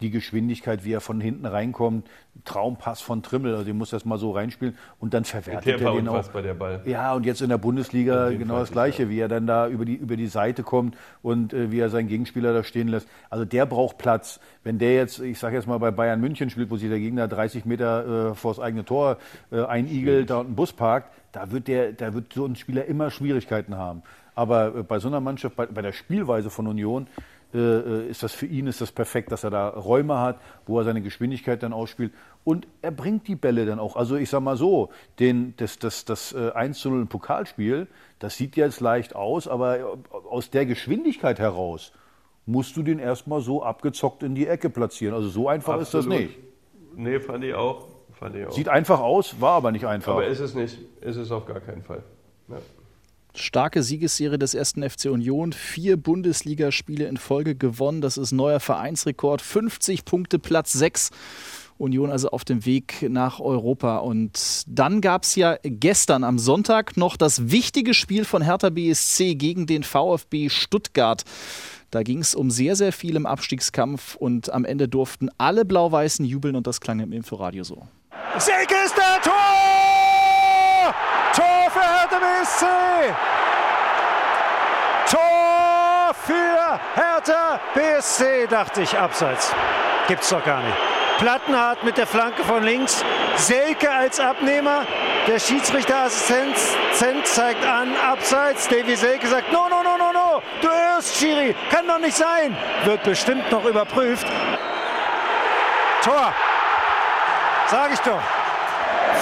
[0.00, 2.08] die Geschwindigkeit, wie er von hinten reinkommt,
[2.44, 6.08] Traumpass von Trimmel, also den muss das mal so reinspielen und dann verwertet er den
[6.08, 6.28] auch.
[6.28, 6.80] Bei der Ball.
[6.86, 9.94] Ja, und jetzt in der Bundesliga genau das Gleiche, wie er dann da über die,
[9.94, 13.06] über die Seite kommt und äh, wie er seinen Gegenspieler da stehen lässt.
[13.28, 14.40] Also der braucht Platz.
[14.62, 17.28] Wenn der jetzt, ich sage jetzt mal bei Bayern München spielt, wo sich der Gegner
[17.28, 19.18] 30 Meter äh, vor das eigene Tor
[19.52, 23.10] äh, einigelt, da einen Bus parkt, da wird, der, da wird so ein Spieler immer
[23.10, 24.02] Schwierigkeiten haben.
[24.34, 27.06] Aber äh, bei so einer Mannschaft, bei, bei der Spielweise von Union,
[27.54, 30.84] äh, ist das für ihn ist das perfekt, dass er da Räume hat, wo er
[30.84, 32.12] seine Geschwindigkeit dann ausspielt.
[32.42, 33.96] Und er bringt die Bälle dann auch.
[33.96, 37.86] Also ich sag mal so, den, das, das, das äh, 1 zu 0 im Pokalspiel,
[38.18, 39.98] das sieht jetzt leicht aus, aber
[40.30, 41.92] aus der Geschwindigkeit heraus
[42.46, 45.14] musst du den erstmal so abgezockt in die Ecke platzieren.
[45.14, 46.06] Also so einfach Absolut.
[46.06, 46.38] ist das nicht.
[46.96, 47.88] Nee, fand ich auch.
[48.12, 48.52] Fand ich auch.
[48.52, 50.12] Sieht einfach aus, war aber nicht einfach.
[50.12, 50.78] Aber ist es nicht.
[51.00, 52.02] Ist es auf gar keinen Fall.
[52.48, 52.58] Ja.
[53.34, 55.52] Starke Siegesserie des ersten FC Union.
[55.52, 58.00] Vier Bundesligaspiele in Folge gewonnen.
[58.00, 59.42] Das ist neuer Vereinsrekord.
[59.42, 61.10] 50 Punkte, Platz 6.
[61.76, 63.98] Union also auf dem Weg nach Europa.
[63.98, 69.34] Und dann gab es ja gestern am Sonntag noch das wichtige Spiel von Hertha BSC
[69.34, 71.24] gegen den VfB Stuttgart.
[71.90, 76.24] Da ging es um sehr, sehr viel im Abstiegskampf und am Ende durften alle Blau-Weißen
[76.24, 77.86] jubeln und das klang im Inforadio so.
[78.38, 81.23] Selke ist der Tor!
[82.44, 82.66] BSC!
[85.10, 89.54] Tor für Hertha BSC, dachte ich, abseits.
[90.08, 90.76] Gibt's doch gar nicht.
[91.18, 93.02] Plattenhardt mit der Flanke von links,
[93.36, 94.84] Selke als Abnehmer.
[95.26, 98.68] Der Schiedsrichterassistent zeigt an, abseits.
[98.68, 102.54] Davy Selke sagt, no, no, no, no, no, du irrst, Schiri, kann doch nicht sein.
[102.84, 104.26] Wird bestimmt noch überprüft.
[106.02, 106.34] Tor,
[107.68, 108.20] sag ich doch.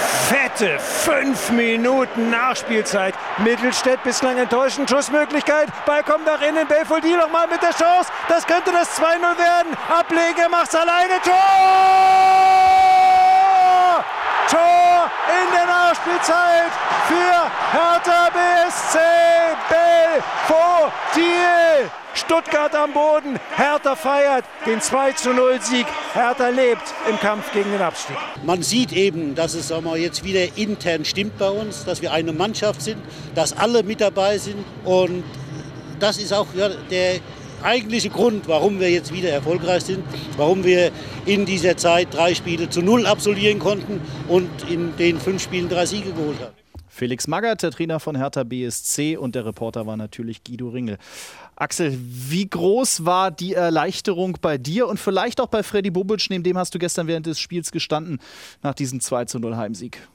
[0.02, 3.14] Fette fünf Minuten Nachspielzeit.
[3.38, 4.90] Mittelstädt bislang enttäuschend.
[4.90, 5.68] Schussmöglichkeit.
[5.86, 6.66] Ball kommt nach innen.
[6.66, 8.10] Belfodil nochmal mit der Chance.
[8.28, 9.76] Das könnte das 2-0 werden.
[9.88, 11.20] Ableger macht's alleine.
[11.24, 11.32] Tor!
[14.50, 16.72] Tor in der Nachspielzeit
[17.08, 18.98] für Hertha BSC
[19.68, 21.90] Belfodil.
[22.14, 23.38] Stuttgart am Boden.
[23.56, 25.86] Hertha feiert den 2 0 Sieg.
[26.12, 28.16] Hertha lebt im Kampf gegen den Abstieg.
[28.44, 32.12] Man sieht eben, dass es sagen wir, jetzt wieder intern stimmt bei uns, dass wir
[32.12, 32.98] eine Mannschaft sind,
[33.34, 34.64] dass alle mit dabei sind.
[34.84, 35.24] Und
[35.98, 37.20] das ist auch ja, der
[37.62, 40.04] eigentliche Grund, warum wir jetzt wieder erfolgreich sind,
[40.36, 40.90] warum wir
[41.26, 45.86] in dieser Zeit drei Spiele zu null absolvieren konnten und in den fünf Spielen drei
[45.86, 46.54] Siege geholt haben.
[46.94, 50.98] Felix Magath, der Trainer von Hertha BSC und der Reporter war natürlich Guido Ringel.
[51.62, 56.42] Axel, wie groß war die Erleichterung bei dir und vielleicht auch bei Freddy Bobic, neben
[56.42, 58.18] dem hast du gestern während des Spiels gestanden,
[58.62, 60.08] nach diesem 2 zu 0 Heimsieg?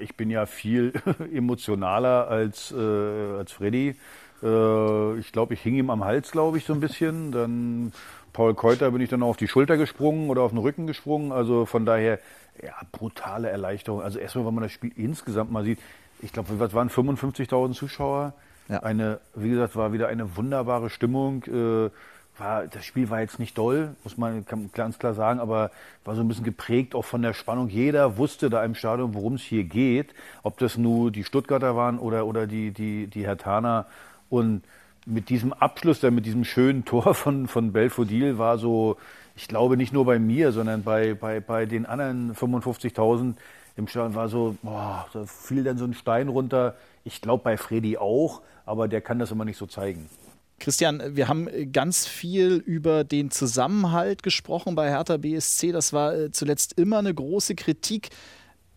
[0.00, 0.92] Ich bin ja viel
[1.32, 3.94] emotionaler als, äh, als Freddy.
[4.42, 7.30] Äh, ich glaube, ich hing ihm am Hals, glaube ich, so ein bisschen.
[7.30, 7.92] Dann
[8.32, 11.30] Paul Keuter bin ich dann auf die Schulter gesprungen oder auf den Rücken gesprungen.
[11.30, 12.18] Also von daher,
[12.60, 14.02] ja, brutale Erleichterung.
[14.02, 15.78] Also erstmal, wenn man das Spiel insgesamt mal sieht,
[16.22, 18.34] ich glaube, was waren 55.000 Zuschauer?
[18.68, 18.80] Ja.
[18.80, 21.44] Eine, wie gesagt, war wieder eine wunderbare Stimmung.
[21.44, 21.90] Äh,
[22.38, 25.70] war, das Spiel war jetzt nicht doll, muss man ganz klar sagen, aber
[26.04, 27.68] war so ein bisschen geprägt auch von der Spannung.
[27.68, 30.14] Jeder wusste da im Stadion, worum es hier geht.
[30.42, 33.86] Ob das nur die Stuttgarter waren oder, oder die, die, die Hertaner.
[34.28, 34.62] Und
[35.06, 38.96] mit diesem Abschluss, mit diesem schönen Tor von, von Belfodil war so,
[39.36, 43.34] ich glaube nicht nur bei mir, sondern bei, bei, bei den anderen 55.000
[43.76, 46.74] im Stadion war so, boah, da fiel dann so ein Stein runter.
[47.04, 50.10] Ich glaube bei Freddy auch, aber der kann das immer nicht so zeigen.
[50.58, 55.72] Christian, wir haben ganz viel über den Zusammenhalt gesprochen bei Hertha BSC.
[55.72, 58.08] Das war äh, zuletzt immer eine große Kritik.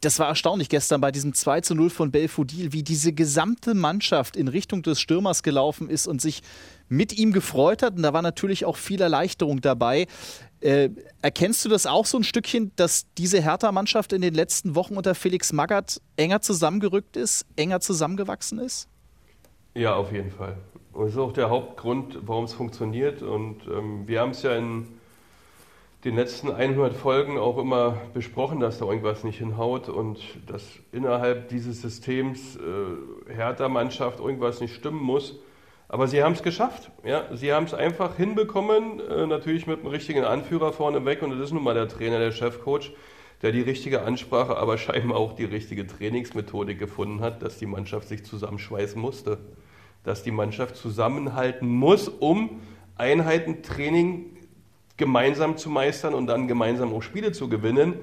[0.02, 4.38] Das war erstaunlich gestern bei diesem 2 zu 0 von Belfodil, wie diese gesamte Mannschaft
[4.38, 6.42] in Richtung des Stürmers gelaufen ist und sich
[6.88, 7.96] mit ihm gefreut hat.
[7.96, 10.08] Und da war natürlich auch viel Erleichterung dabei.
[10.62, 10.90] Äh,
[11.22, 15.16] erkennst du das auch so ein Stückchen, dass diese Hertha-Mannschaft in den letzten Wochen unter
[15.16, 18.88] Felix Magath enger zusammengerückt ist, enger zusammengewachsen ist?
[19.74, 20.58] Ja, auf jeden Fall.
[20.94, 23.22] Und das ist auch der Hauptgrund, warum es funktioniert.
[23.22, 24.88] Und ähm, wir haben es ja in
[26.06, 31.50] den letzten 100 Folgen auch immer besprochen, dass da irgendwas nicht hinhaut und dass innerhalb
[31.50, 35.36] dieses Systems äh, Hertha-Mannschaft irgendwas nicht stimmen muss.
[35.88, 36.92] Aber sie haben es geschafft.
[37.04, 37.26] Ja?
[37.36, 41.22] Sie haben es einfach hinbekommen, äh, natürlich mit einem richtigen Anführer vorneweg.
[41.22, 42.92] Und das ist nun mal der Trainer, der Chefcoach,
[43.42, 48.08] der die richtige Ansprache, aber scheinbar auch die richtige Trainingsmethode gefunden hat, dass die Mannschaft
[48.08, 49.38] sich zusammenschweißen musste.
[50.04, 52.62] Dass die Mannschaft zusammenhalten muss, um
[52.96, 54.38] Einheitentraining
[54.98, 57.96] gemeinsam zu meistern und dann gemeinsam auch Spiele zu gewinnen.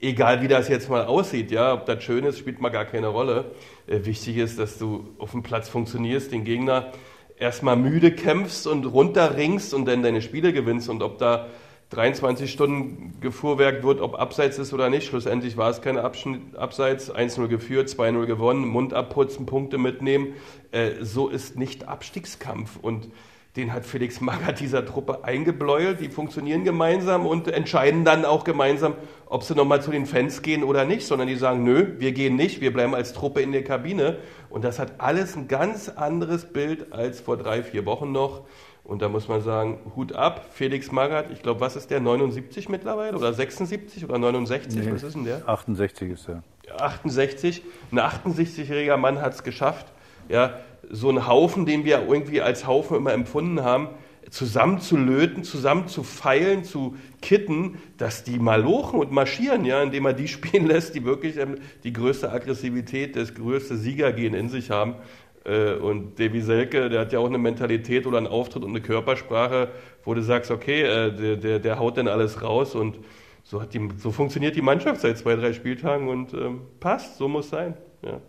[0.00, 3.08] Egal wie das jetzt mal aussieht, ja, ob das schön ist, spielt mal gar keine
[3.08, 3.52] Rolle.
[3.86, 6.92] Äh, wichtig ist, dass du auf dem Platz funktionierst, den Gegner
[7.38, 11.48] erstmal müde kämpfst und runterringst und dann deine Spiele gewinnst und ob da
[11.92, 15.06] 23 Stunden gefuhrwerkt wird, ob abseits ist oder nicht.
[15.06, 17.14] Schlussendlich war es keine Abseits.
[17.14, 20.34] 1-0 geführt, 2-0 gewonnen, Mund abputzen, Punkte mitnehmen.
[20.70, 22.78] Äh, so ist nicht Abstiegskampf.
[22.80, 23.08] Und
[23.56, 26.00] den hat Felix Magath dieser Truppe eingebläult.
[26.00, 28.94] Die funktionieren gemeinsam und entscheiden dann auch gemeinsam,
[29.26, 32.36] ob sie nochmal zu den Fans gehen oder nicht, sondern die sagen, nö, wir gehen
[32.36, 34.16] nicht, wir bleiben als Truppe in der Kabine.
[34.48, 38.46] Und das hat alles ein ganz anderes Bild als vor drei, vier Wochen noch.
[38.84, 42.68] Und da muss man sagen, Hut ab, Felix Magath, ich glaube, was ist der, 79
[42.68, 45.48] mittlerweile oder 76 oder 69, Nee, was ist denn der?
[45.48, 46.42] 68 ist er.
[46.78, 49.86] 68, ein 68-jähriger Mann hat es geschafft,
[50.28, 50.58] ja,
[50.90, 53.88] so einen Haufen, den wir irgendwie als Haufen immer empfunden haben,
[54.30, 60.94] zusammenzulöten, zusammenzufeilen, zu kitten, dass die malochen und marschieren, ja, indem er die spielen lässt,
[60.94, 64.94] die wirklich ähm, die größte Aggressivität, das größte Siegergehen in sich haben.
[65.44, 68.80] Äh, und Davy Selke, der hat ja auch eine Mentalität oder einen Auftritt und eine
[68.80, 69.68] Körpersprache,
[70.04, 72.98] wo du sagst, okay, äh, der, der, der haut dann alles raus und
[73.44, 77.28] so, hat die, so funktioniert die Mannschaft seit zwei, drei Spieltagen und ähm, passt, so
[77.28, 77.74] muss sein.
[78.02, 78.20] Ja.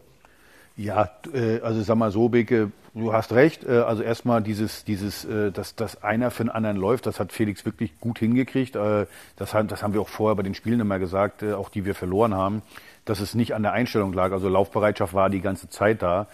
[0.76, 3.66] Ja, äh, also sag mal so, Beke, du hast recht.
[3.68, 8.00] Also erstmal dieses, dieses, dass, dass einer für den anderen läuft, das hat Felix wirklich
[8.00, 8.76] gut hingekriegt.
[8.76, 11.94] Das, haben- das haben wir auch vorher bei den Spielen immer gesagt, auch die wir
[11.96, 12.62] verloren haben,
[13.06, 14.32] dass es nicht an der Einstellung lag.
[14.32, 16.28] Also Laufbereitschaft war die ganze Zeit da.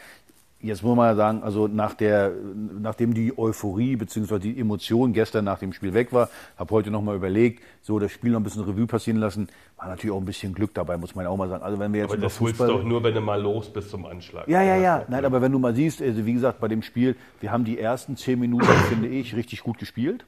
[0.61, 2.33] Jetzt muss man ja sagen, also nach der,
[2.81, 4.39] nachdem die Euphorie bzw.
[4.39, 8.31] die Emotion gestern nach dem Spiel weg war, habe heute nochmal überlegt, so das Spiel
[8.31, 11.25] noch ein bisschen Revue passieren lassen, war natürlich auch ein bisschen Glück dabei, muss man
[11.27, 11.63] auch mal sagen.
[11.63, 13.89] Also wenn wir jetzt Aber das holst du doch nur, wenn du mal los bist
[13.89, 14.49] zum Anschlag.
[14.49, 15.05] ja, ja, ja.
[15.07, 17.79] Nein, aber wenn du mal siehst, also wie gesagt, bei dem Spiel, wir haben die
[17.79, 20.25] ersten zehn Minuten, finde ich, richtig gut gespielt.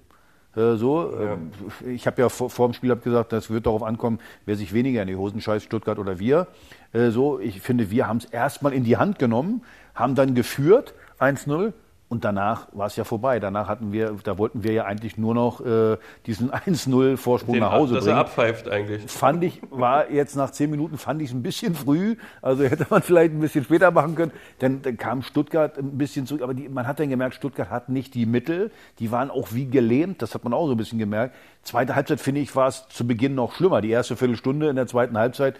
[0.56, 1.52] Äh, so, ähm,
[1.86, 4.74] ich habe ja vor, vor dem Spiel hab gesagt, das wird darauf ankommen, wer sich
[4.74, 6.48] weniger in die Hosen scheißt, Stuttgart oder wir.
[6.94, 9.63] Äh, so, ich finde, wir haben es erstmal in die Hand genommen,
[9.95, 11.73] haben dann geführt 1-0
[12.12, 13.39] und danach war es ja vorbei.
[13.39, 17.63] Danach hatten wir, da wollten wir ja eigentlich nur noch äh, diesen 1-0 Vorsprung Den,
[17.63, 18.17] nach Hause dass bringen.
[18.17, 19.10] er abpfeift eigentlich.
[19.10, 22.17] Fand ich, war jetzt nach zehn Minuten, fand ich es ein bisschen früh.
[22.41, 24.34] Also hätte man vielleicht ein bisschen später machen können.
[24.60, 26.41] Dann, dann kam Stuttgart ein bisschen zurück.
[26.41, 28.71] Aber die, man hat dann gemerkt, Stuttgart hat nicht die Mittel.
[28.99, 30.21] Die waren auch wie gelähmt.
[30.21, 31.34] Das hat man auch so ein bisschen gemerkt.
[31.63, 33.80] Zweite Halbzeit, finde ich, war es zu Beginn noch schlimmer.
[33.80, 35.56] Die erste Viertelstunde in der zweiten Halbzeit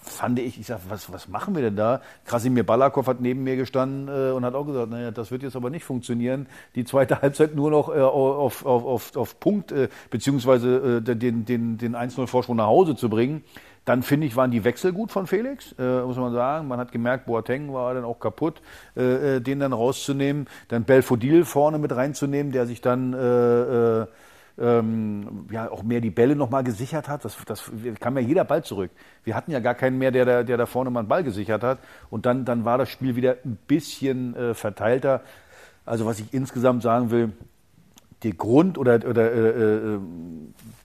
[0.00, 2.00] fand ich, ich sag, was, was machen wir denn da?
[2.24, 5.56] Krasimir Balakov hat neben mir gestanden äh, und hat auch gesagt, naja, das wird jetzt
[5.56, 6.46] aber nicht funktionieren.
[6.74, 11.44] Die zweite Halbzeit nur noch äh, auf, auf, auf, auf Punkt, äh, beziehungsweise äh, den,
[11.44, 13.44] den, den 1-0-Vorsprung nach Hause zu bringen.
[13.84, 16.68] Dann finde ich, waren die Wechsel gut von Felix, äh, muss man sagen.
[16.68, 18.62] Man hat gemerkt, Boateng war dann auch kaputt,
[18.96, 20.46] äh, äh, den dann rauszunehmen.
[20.68, 24.06] Dann Belfodil vorne mit reinzunehmen, der sich dann äh, äh,
[24.58, 27.24] ähm, ja auch mehr die Bälle nochmal gesichert hat.
[27.24, 28.90] Das, das kam ja jeder Ball zurück.
[29.24, 31.62] Wir hatten ja gar keinen mehr, der, da- der da vorne mal einen Ball gesichert
[31.62, 31.78] hat.
[32.10, 35.22] Und dann, dann war das Spiel wieder ein bisschen äh, verteilter.
[35.84, 37.32] Also was ich insgesamt sagen will,
[38.22, 39.48] der Grund oder, oder äh,
[39.94, 39.98] äh,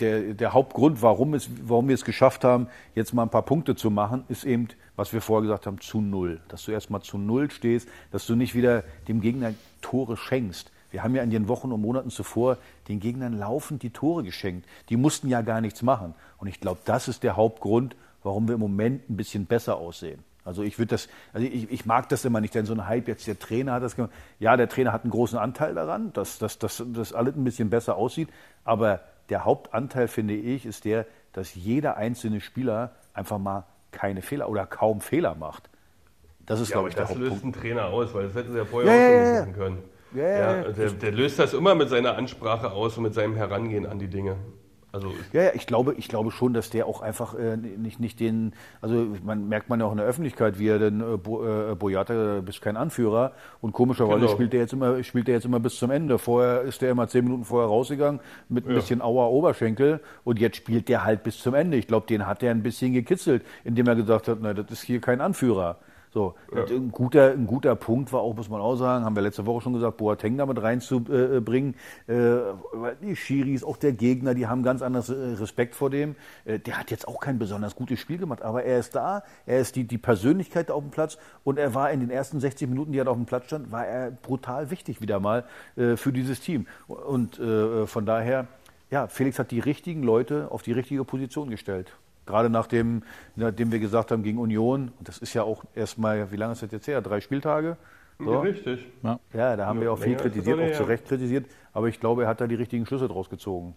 [0.02, 3.76] der, der Hauptgrund, warum, es, warum wir es geschafft haben, jetzt mal ein paar Punkte
[3.76, 6.42] zu machen, ist eben, was wir vorher gesagt haben, zu Null.
[6.50, 10.72] Dass du erst mal zu Null stehst, dass du nicht wieder dem Gegner Tore schenkst.
[10.92, 14.68] Wir haben ja in den Wochen und Monaten zuvor den Gegnern laufend die Tore geschenkt.
[14.90, 16.16] Die mussten ja gar nichts machen.
[16.38, 20.24] Und ich glaube, das ist der Hauptgrund, warum wir im Moment ein bisschen besser aussehen.
[20.46, 23.08] Also ich würde das, also ich, ich mag das immer nicht, denn so ein Hype
[23.08, 24.12] jetzt, der Trainer hat das gemacht.
[24.40, 27.70] Ja, der Trainer hat einen großen Anteil daran, dass, dass, dass, dass alles ein bisschen
[27.70, 28.30] besser aussieht.
[28.64, 34.50] Aber der Hauptanteil, finde ich, ist der, dass jeder einzelne Spieler einfach mal keine Fehler
[34.50, 35.70] oder kaum Fehler macht.
[36.48, 37.58] Das ist, Ja, glaube ich, der das löst Hauptpunkt.
[37.58, 39.40] ein Trainer aus, weil das hätten sie ja vorher Ja, auch schon ja, nicht ja.
[39.42, 39.84] machen können.
[40.16, 40.64] Ja, ja, ja.
[40.72, 44.08] der, der löst das immer mit seiner Ansprache aus und mit seinem Herangehen an die
[44.08, 44.36] Dinge.
[44.92, 48.20] Also Ja, ja, ich glaube, ich glaube schon, dass der auch einfach äh, nicht, nicht
[48.20, 51.46] den, also man merkt man ja auch in der Öffentlichkeit, wie er denn äh, Bo,
[51.46, 54.32] äh, Boyata, du bist kein Anführer und komischerweise Genau.
[54.32, 56.18] spielt er jetzt immer, spielt er jetzt immer bis zum Ende.
[56.18, 58.76] Vorher ist er immer zehn Minuten vorher rausgegangen mit ein Ja.
[58.78, 61.78] bisschen Auer Oberschenkel und jetzt spielt der halt bis zum Ende.
[61.78, 64.82] Ich glaube, den hat er ein bisschen gekitzelt, indem er gesagt hat, na, das ist
[64.82, 65.78] hier kein Anführer.
[66.12, 69.22] So, und ein, guter, ein guter Punkt war auch, muss man auch sagen, haben wir
[69.22, 71.76] letzte Woche schon gesagt, Boateng damit reinzubringen.
[72.08, 72.16] Äh,
[73.04, 76.16] die Schiris, auch der Gegner, die haben ganz anderes äh, Respekt vor dem.
[76.46, 79.60] Äh, der hat jetzt auch kein besonders gutes Spiel gemacht, aber er ist da, er
[79.60, 82.92] ist die, die Persönlichkeit auf dem Platz und er war in den ersten 60 Minuten,
[82.92, 85.46] die er da auf dem Platz stand, war er brutal wichtig wieder mal
[85.76, 86.68] für dieses Team.
[86.88, 87.40] Und
[87.86, 88.48] von daher,
[88.92, 91.94] ja, Felix hat die richtigen Leute auf die richtige Position gestellt.
[92.26, 93.04] Gerade nachdem,
[93.36, 96.62] nachdem wir gesagt haben gegen Union, und das ist ja auch erstmal, wie lange ist
[96.62, 97.02] das jetzt her?
[97.02, 97.78] Drei Spieltage?
[98.20, 98.86] Ja, richtig.
[99.02, 100.84] Ja, ja da haben wir auch viel kritisiert, auch zu.
[100.84, 101.46] Recht kritisiert.
[101.74, 103.76] Aber ich glaube, er hat da die richtigen Schlüsse draus gezogen.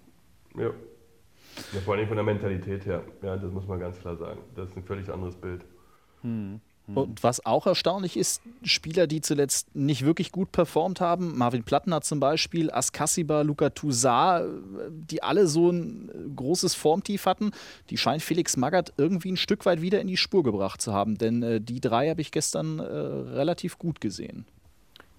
[0.56, 0.64] Ja.
[0.64, 1.80] ja.
[1.84, 3.02] Vor allem von der Mentalität her.
[3.22, 4.40] Ja, das muss man ganz klar sagen.
[4.56, 5.64] Das ist ein völlig anderes Bild.
[6.94, 12.00] Und was auch erstaunlich ist, Spieler, die zuletzt nicht wirklich gut performt haben, Marvin Plattner
[12.00, 14.46] zum Beispiel, Askasiba, Luka Toussaint,
[15.10, 17.52] die alle so ein großes Formtief hatten,
[17.90, 21.18] die scheint Felix Magath irgendwie ein Stück weit wieder in die Spur gebracht zu haben.
[21.18, 24.46] Denn äh, die drei habe ich gestern äh, relativ gut gesehen.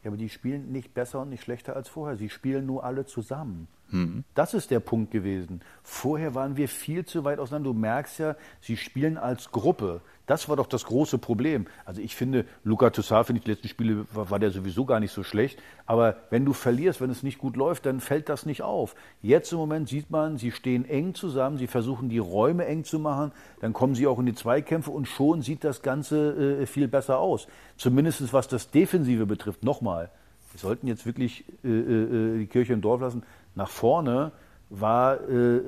[0.04, 2.18] Ja, aber die spielen nicht besser und nicht schlechter als vorher.
[2.18, 3.68] Sie spielen nur alle zusammen.
[3.94, 4.24] Hm.
[4.34, 5.62] Das ist der Punkt gewesen.
[5.84, 7.70] Vorher waren wir viel zu weit auseinander.
[7.70, 10.02] Du merkst ja, sie spielen als Gruppe.
[10.26, 11.68] Das war doch das große Problem.
[11.86, 15.00] Also ich finde, Luca Toussaint, finde ich, die letzten Spiele war, war, der sowieso gar
[15.00, 15.62] nicht so schlecht.
[15.86, 18.96] Aber wenn du verlierst, wenn es nicht gut läuft, dann fällt das nicht auf.
[19.22, 22.98] Jetzt im Moment sieht man, sie stehen eng zusammen, sie versuchen die Räume eng zu
[22.98, 26.88] machen, dann kommen sie auch in die Zweikämpfe und schon sieht das Ganze äh, viel
[26.88, 27.48] besser aus.
[27.78, 29.64] Zumindest was das Defensive betrifft.
[29.64, 30.10] Nochmal,
[30.54, 33.24] wir sollten jetzt wirklich äh, äh, die Kirche im Dorf lassen.
[33.56, 34.32] Nach vorne
[34.70, 35.62] war, äh,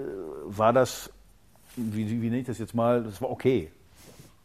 [0.46, 1.12] war das,
[1.76, 3.72] wie, wie nenne ich das jetzt mal, das war okay.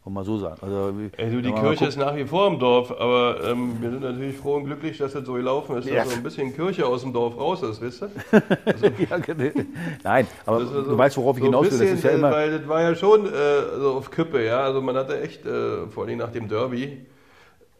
[0.03, 0.57] Kann man so sagen.
[0.63, 4.35] Also, du, die Kirche ist nach wie vor im Dorf, aber ähm, wir sind natürlich
[4.35, 6.05] froh und glücklich, dass das so gelaufen ist, dass ja.
[6.07, 8.11] so ein bisschen Kirche aus dem Dorf raus ist, wisst ihr?
[8.65, 9.51] Also, ja, genau.
[10.03, 11.79] Nein, aber so, du weißt, worauf ich so hinaus will.
[11.79, 13.31] das ist ja immer weil das war ja schon äh,
[13.79, 14.61] so auf Kippe, ja.
[14.61, 17.07] Also man hatte echt, äh, vor allem nach dem Derby,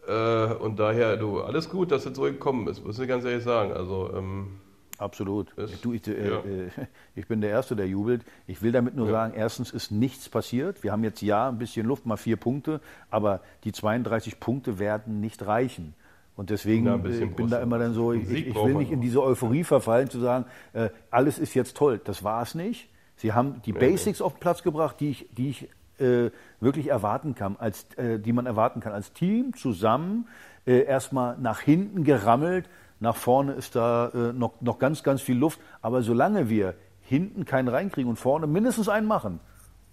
[0.07, 3.45] äh, und daher, du, alles gut, dass das so gekommen ist, muss ich ganz ehrlich
[3.45, 3.73] sagen.
[3.73, 4.59] Also, ähm,
[5.01, 5.49] Absolut.
[5.81, 6.39] Du, ich, äh, ja.
[6.41, 6.69] Äh,
[7.15, 8.23] ich, bin der Erste, der jubelt.
[8.47, 9.13] Ich will damit nur ja.
[9.13, 10.83] sagen, erstens ist nichts passiert.
[10.83, 15.21] Wir haben jetzt ja ein bisschen Luft, mal vier Punkte, aber die 32 Punkte werden
[15.21, 15.95] nicht reichen.
[16.37, 19.01] Und deswegen ja, äh, ich bin da immer dann so, ich, ich will nicht in
[19.01, 21.99] diese Euphorie verfallen, zu sagen, äh, alles ist jetzt toll.
[22.05, 22.91] Das war es nicht.
[23.17, 27.35] Sie haben die Basics auf den Platz gebracht, die ich, die ich äh, wirklich erwarten
[27.35, 28.93] kann, als, die man erwarten kann.
[28.93, 30.29] Als Team zusammen
[30.65, 32.67] erstmal nach hinten gerammelt,
[33.01, 35.59] nach vorne ist da äh, noch, noch ganz, ganz viel Luft.
[35.81, 39.41] Aber solange wir hinten keinen reinkriegen und vorne mindestens einen machen,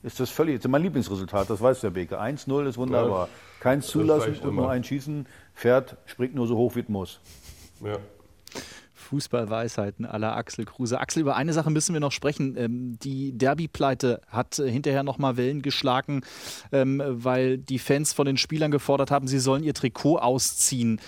[0.04, 2.22] ist das völlig, das ist mein Lieblingsresultat, das weiß der Beke.
[2.22, 3.30] 1-0 ist wunderbar.
[3.60, 5.26] Keins zulassen und nur ein Schießen.
[5.56, 7.20] Pferd springt nur so hoch, wie es muss.
[7.84, 7.98] Ja.
[8.93, 11.00] Fußballweisheiten aller Axel Kruse.
[11.00, 12.56] Axel, über eine Sache müssen wir noch sprechen.
[12.58, 16.22] Ähm, die Derby-Pleite hat äh, hinterher nochmal Wellen geschlagen,
[16.72, 21.00] ähm, weil die Fans von den Spielern gefordert haben, sie sollen ihr Trikot ausziehen.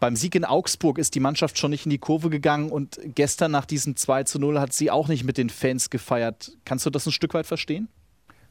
[0.00, 3.50] Beim Sieg in Augsburg ist die Mannschaft schon nicht in die Kurve gegangen und gestern
[3.50, 6.52] nach diesem 2 zu 0 hat sie auch nicht mit den Fans gefeiert.
[6.64, 7.88] Kannst du das ein Stück weit verstehen?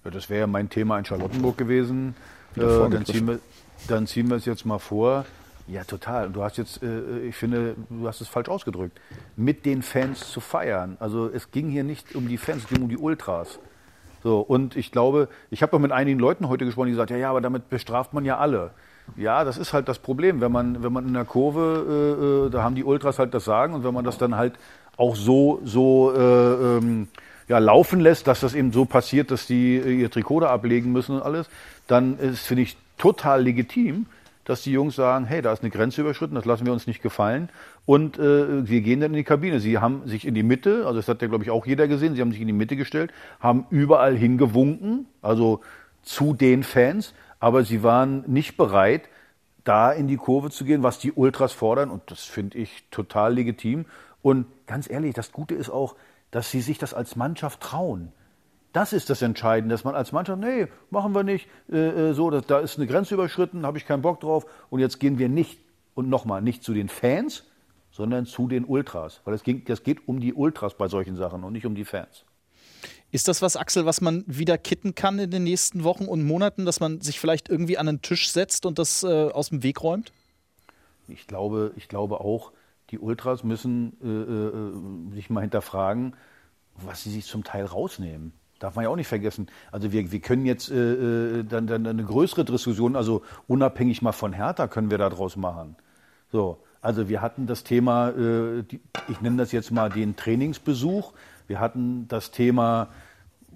[0.03, 2.15] Ja, das wäre ja mein Thema in Charlottenburg gewesen.
[2.55, 3.39] Äh, dann, ziehen wir,
[3.87, 5.25] dann ziehen wir es jetzt mal vor.
[5.67, 6.29] Ja, total.
[6.29, 8.99] Du hast jetzt, äh, ich finde, du hast es falsch ausgedrückt.
[9.35, 10.97] Mit den Fans zu feiern.
[10.99, 13.59] Also es ging hier nicht um die Fans, es ging um die Ultras.
[14.23, 17.17] So, und ich glaube, ich habe auch mit einigen Leuten heute gesprochen, die gesagt, ja,
[17.17, 18.71] ja, aber damit bestraft man ja alle.
[19.15, 20.41] Ja, das ist halt das Problem.
[20.41, 23.45] Wenn man, wenn man in der Kurve, äh, äh, da haben die Ultras halt das
[23.45, 24.53] Sagen und wenn man das dann halt
[24.97, 27.07] auch so, so äh, ähm,
[27.47, 30.91] ja, laufen lässt, dass das eben so passiert, dass die äh, ihr Trikot da ablegen
[30.91, 31.49] müssen und alles,
[31.87, 34.07] dann ist, finde ich, total legitim,
[34.43, 37.01] dass die Jungs sagen, hey, da ist eine Grenze überschritten, das lassen wir uns nicht
[37.01, 37.49] gefallen.
[37.85, 39.59] Und äh, wir gehen dann in die Kabine.
[39.59, 42.15] Sie haben sich in die Mitte, also das hat ja, glaube ich, auch jeder gesehen,
[42.15, 45.61] sie haben sich in die Mitte gestellt, haben überall hingewunken, also
[46.03, 49.09] zu den Fans aber sie waren nicht bereit,
[49.63, 51.89] da in die Kurve zu gehen, was die Ultras fordern.
[51.89, 53.85] Und das finde ich total legitim.
[54.21, 55.95] Und ganz ehrlich, das Gute ist auch,
[56.31, 58.11] dass sie sich das als Mannschaft trauen.
[58.73, 62.29] Das ist das Entscheidende, dass man als Mannschaft, nee, machen wir nicht, äh, äh so,
[62.29, 64.45] da, da ist eine Grenze überschritten, habe ich keinen Bock drauf.
[64.69, 65.59] Und jetzt gehen wir nicht,
[65.95, 67.43] und nochmal, nicht zu den Fans,
[67.91, 69.21] sondern zu den Ultras.
[69.25, 72.25] Weil es geht um die Ultras bei solchen Sachen und nicht um die Fans.
[73.11, 76.65] Ist das was, Axel, was man wieder kitten kann in den nächsten Wochen und Monaten,
[76.65, 79.81] dass man sich vielleicht irgendwie an einen Tisch setzt und das äh, aus dem Weg
[79.81, 80.11] räumt?
[81.07, 82.51] Ich glaube, ich glaube auch,
[82.89, 86.15] die Ultras müssen äh, äh, sich mal hinterfragen,
[86.75, 88.33] was sie sich zum Teil rausnehmen.
[88.59, 89.47] Darf man ja auch nicht vergessen.
[89.71, 94.11] Also wir, wir können jetzt äh, äh dann, dann eine größere Diskussion, also unabhängig mal
[94.11, 95.75] von Hertha, können wir daraus machen.
[96.31, 101.13] So, also wir hatten das Thema, äh, die, ich nenne das jetzt mal den Trainingsbesuch.
[101.47, 102.89] Wir hatten das Thema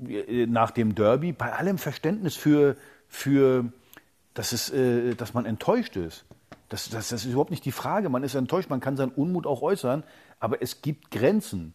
[0.08, 2.76] äh, nach dem Derby, bei allem Verständnis für,
[3.08, 3.72] für
[4.34, 6.26] dass, es, äh, dass man enttäuscht ist.
[6.70, 8.10] Das, das, das ist überhaupt nicht die Frage.
[8.10, 10.04] Man ist enttäuscht, man kann seinen Unmut auch äußern,
[10.40, 11.74] aber es gibt Grenzen.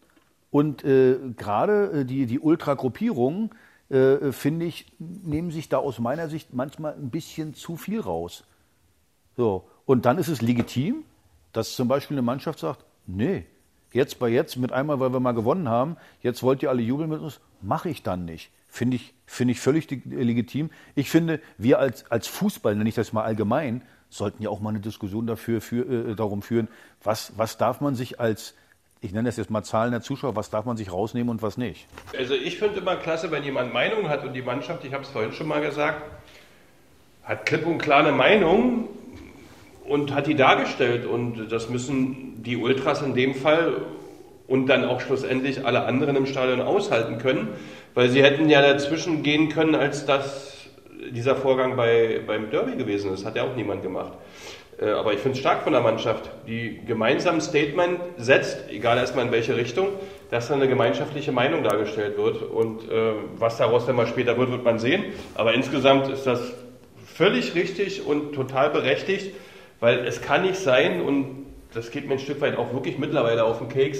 [0.49, 3.51] Und äh, gerade äh, die, die Ultragruppierungen,
[3.89, 8.43] äh, finde ich, nehmen sich da aus meiner Sicht manchmal ein bisschen zu viel raus.
[9.35, 9.67] So.
[9.85, 11.03] Und dann ist es legitim,
[11.53, 13.45] dass zum Beispiel eine Mannschaft sagt, nee,
[13.91, 17.09] Jetzt bei jetzt, mit einmal, weil wir mal gewonnen haben, jetzt wollt ihr alle jubeln
[17.09, 18.51] mit uns, mache ich dann nicht.
[18.67, 20.69] Finde ich, finde ich völlig legitim.
[20.93, 24.69] Ich finde, wir als, als Fußball, nenne ich das mal allgemein, sollten ja auch mal
[24.69, 26.67] eine Diskussion dafür, für, äh, darum führen,
[27.03, 28.55] was, was darf man sich als,
[29.01, 31.57] ich nenne das jetzt mal Zahlen der Zuschauer, was darf man sich rausnehmen und was
[31.57, 31.87] nicht?
[32.17, 35.09] Also ich finde immer klasse, wenn jemand Meinung hat und die Mannschaft, ich habe es
[35.09, 36.01] vorhin schon mal gesagt,
[37.23, 38.87] hat klipp und klar eine Meinung,
[39.87, 41.05] und hat die dargestellt.
[41.05, 43.81] Und das müssen die Ultras in dem Fall
[44.47, 47.49] und dann auch schlussendlich alle anderen im Stadion aushalten können,
[47.93, 50.53] weil sie hätten ja dazwischen gehen können, als das
[51.11, 53.25] dieser Vorgang bei, beim Derby gewesen ist.
[53.25, 54.13] Hat ja auch niemand gemacht.
[54.79, 58.97] Äh, aber ich finde es stark von der Mannschaft, die gemeinsam ein Statement setzt, egal
[58.97, 59.87] erstmal in welche Richtung.
[60.29, 62.41] dass dann eine gemeinschaftliche Meinung dargestellt wird.
[62.41, 65.05] Und äh, was daraus dann mal später wird, wird man sehen.
[65.35, 66.53] Aber insgesamt ist das
[67.05, 69.33] völlig richtig und total berechtigt,
[69.79, 73.43] weil es kann nicht sein, und das geht mir ein Stück weit auch wirklich mittlerweile
[73.43, 73.99] auf den Keks,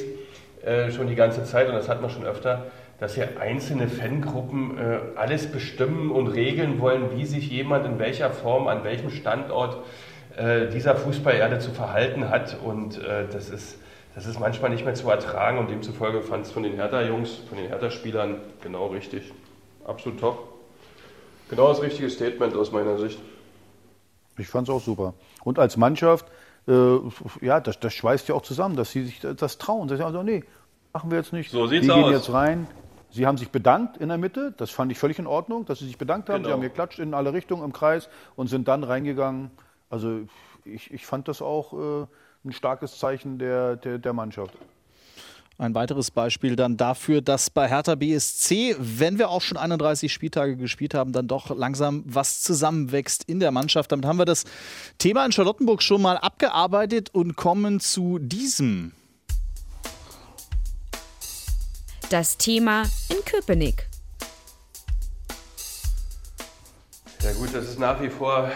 [0.63, 2.67] äh, schon die ganze Zeit, und das hat man schon öfter,
[2.99, 8.31] dass hier einzelne Fangruppen äh, alles bestimmen und regeln wollen, wie sich jemand in welcher
[8.31, 9.83] Form, an welchem Standort
[10.35, 12.57] äh, dieser Fußballerde zu verhalten hat.
[12.63, 13.77] Und äh, das, ist,
[14.15, 17.57] das ist manchmal nicht mehr zu ertragen und demzufolge fand es von den Hertha-Jungs, von
[17.57, 19.31] den Hertha-Spielern genau richtig.
[19.85, 20.49] Absolut top.
[21.49, 23.19] Genau das richtige Statement aus meiner Sicht.
[24.37, 25.13] Ich fand es auch super.
[25.47, 26.25] Und als Mannschaft,
[26.67, 26.97] äh,
[27.39, 29.87] ja, das, das schweißt ja auch zusammen, dass sie sich das trauen.
[29.87, 30.43] Sie sagen also, nee,
[30.91, 31.51] machen wir jetzt nicht.
[31.51, 32.11] So sieht's wir gehen aus.
[32.11, 32.67] jetzt rein.
[33.11, 35.85] Sie haben sich bedankt in der Mitte, das fand ich völlig in Ordnung, dass Sie
[35.85, 36.43] sich bedankt haben.
[36.43, 36.49] Genau.
[36.49, 39.51] Sie haben geklatscht in alle Richtungen im Kreis und sind dann reingegangen.
[39.89, 40.19] Also
[40.65, 42.07] ich, ich fand das auch äh,
[42.43, 44.53] ein starkes Zeichen der, der, der Mannschaft.
[45.59, 50.55] Ein weiteres Beispiel dann dafür, dass bei Hertha BSC, wenn wir auch schon 31 Spieltage
[50.55, 53.91] gespielt haben, dann doch langsam was zusammenwächst in der Mannschaft.
[53.91, 54.43] Damit haben wir das
[54.99, 58.91] Thema in Charlottenburg schon mal abgearbeitet und kommen zu diesem.
[62.11, 63.87] Das Thema in Köpenick.
[67.23, 68.51] Ja gut, das ist nach wie vor,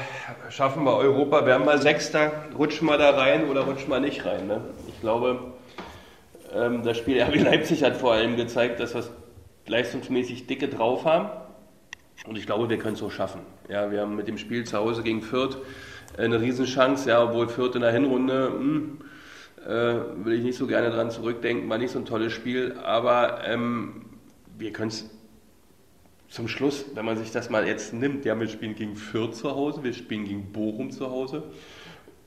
[0.50, 4.46] schaffen wir Europa, werden wir Sechster, rutschen wir da rein oder rutschen wir nicht rein.
[4.46, 4.62] Ne?
[4.88, 5.51] Ich glaube,
[6.52, 9.04] das Spiel RB Leipzig hat vor allem gezeigt, dass wir
[9.68, 11.30] leistungsmäßig dicke drauf haben.
[12.28, 13.42] Und ich glaube, wir können es auch schaffen.
[13.68, 15.58] Ja, wir haben mit dem Spiel zu Hause gegen Fürth
[16.18, 19.00] äh, eine Riesenchance, ja, obwohl Fürth in der Hinrunde, hm,
[19.66, 23.42] äh, will ich nicht so gerne dran zurückdenken, war nicht so ein tolles Spiel, aber
[23.46, 24.06] ähm,
[24.58, 25.10] wir können es
[26.30, 29.52] zum Schluss, wenn man sich das mal jetzt nimmt, ja, wir spielen gegen Fürth zu
[29.52, 31.44] Hause, wir spielen gegen Bochum zu Hause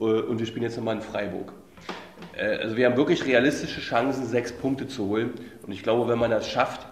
[0.00, 1.52] äh, und wir spielen jetzt nochmal in Freiburg.
[2.36, 5.32] Äh, also wir haben wirklich realistische Chancen, sechs Punkte zu holen.
[5.66, 6.86] Und ich glaube, wenn man das schafft,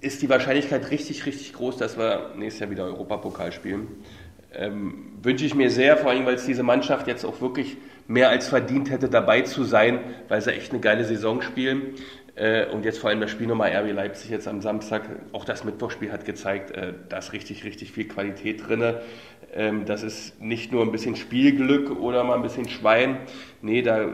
[0.00, 3.88] ist die Wahrscheinlichkeit richtig, richtig groß, dass wir nächstes Jahr wieder Europapokal spielen.
[4.54, 7.76] Ähm, wünsche ich mir sehr, vor allem, weil es diese Mannschaft jetzt auch wirklich
[8.06, 11.94] mehr als verdient hätte, dabei zu sein, weil sie echt eine geile Saison spielen.
[12.36, 15.64] Äh, und jetzt vor allem das Spiel nochmal RB Leipzig jetzt am Samstag, auch das
[15.64, 18.94] Mittwochspiel hat gezeigt, äh, da ist richtig, richtig viel Qualität drin.
[19.54, 23.20] Ähm, das ist nicht nur ein bisschen Spielglück oder mal ein bisschen Schwein.
[23.62, 24.06] Nee, da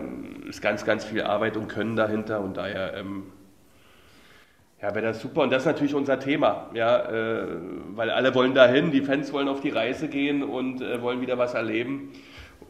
[0.48, 3.24] ist ganz, ganz viel Arbeit und Können dahinter und daher ähm,
[4.80, 5.42] ja, wäre das super.
[5.42, 7.46] Und das ist natürlich unser Thema, ja, äh,
[7.94, 11.38] weil alle wollen dahin, die Fans wollen auf die Reise gehen und äh, wollen wieder
[11.38, 12.12] was erleben.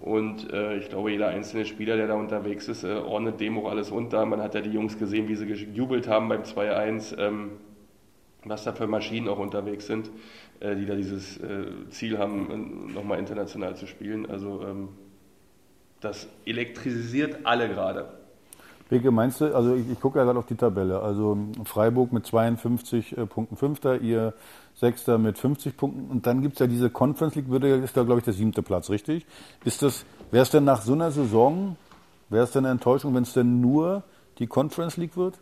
[0.02, 3.70] Und äh, ich glaube, jeder einzelne Spieler, der da unterwegs ist, äh, ordnet dem auch
[3.70, 4.26] alles unter.
[4.26, 7.52] Man hat ja die Jungs gesehen, wie sie gejubelt haben beim 2-1, ähm,
[8.44, 10.10] was da für Maschinen auch unterwegs sind,
[10.58, 14.28] äh, die da dieses äh, Ziel haben, äh, nochmal international zu spielen.
[14.28, 14.88] Also ähm,
[16.00, 18.21] das elektrisiert alle gerade.
[18.92, 22.26] Beke, meinst du, also ich, ich gucke ja gerade auf die Tabelle, also Freiburg mit
[22.26, 24.34] 52 äh, Punkten Fünfter, ihr
[24.74, 28.02] Sechster mit 50 Punkten und dann gibt es ja diese Conference League, würde, ist da
[28.02, 29.24] glaube ich der siebte Platz, richtig?
[29.64, 31.76] Ist das, wäre es denn nach so einer Saison,
[32.28, 34.02] wäre es denn eine Enttäuschung, wenn es denn nur
[34.38, 35.36] die Conference League wird?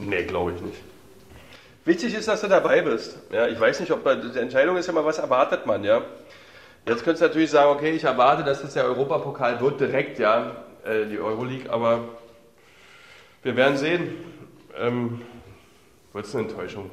[0.00, 0.82] Nee, glaube ich nicht.
[1.84, 3.20] Wichtig ist, dass du dabei bist.
[3.30, 6.02] Ja, ich weiß nicht, ob die Entscheidung ist ja mal, was erwartet man, ja.
[6.88, 10.56] Jetzt könntest du natürlich sagen, okay, ich erwarte, dass das der Europapokal wird direkt, ja,
[10.84, 12.00] äh, die Euroleague, aber
[13.42, 14.16] wir werden sehen.
[14.78, 15.22] Ähm,
[16.12, 16.90] wird es eine Enttäuschung.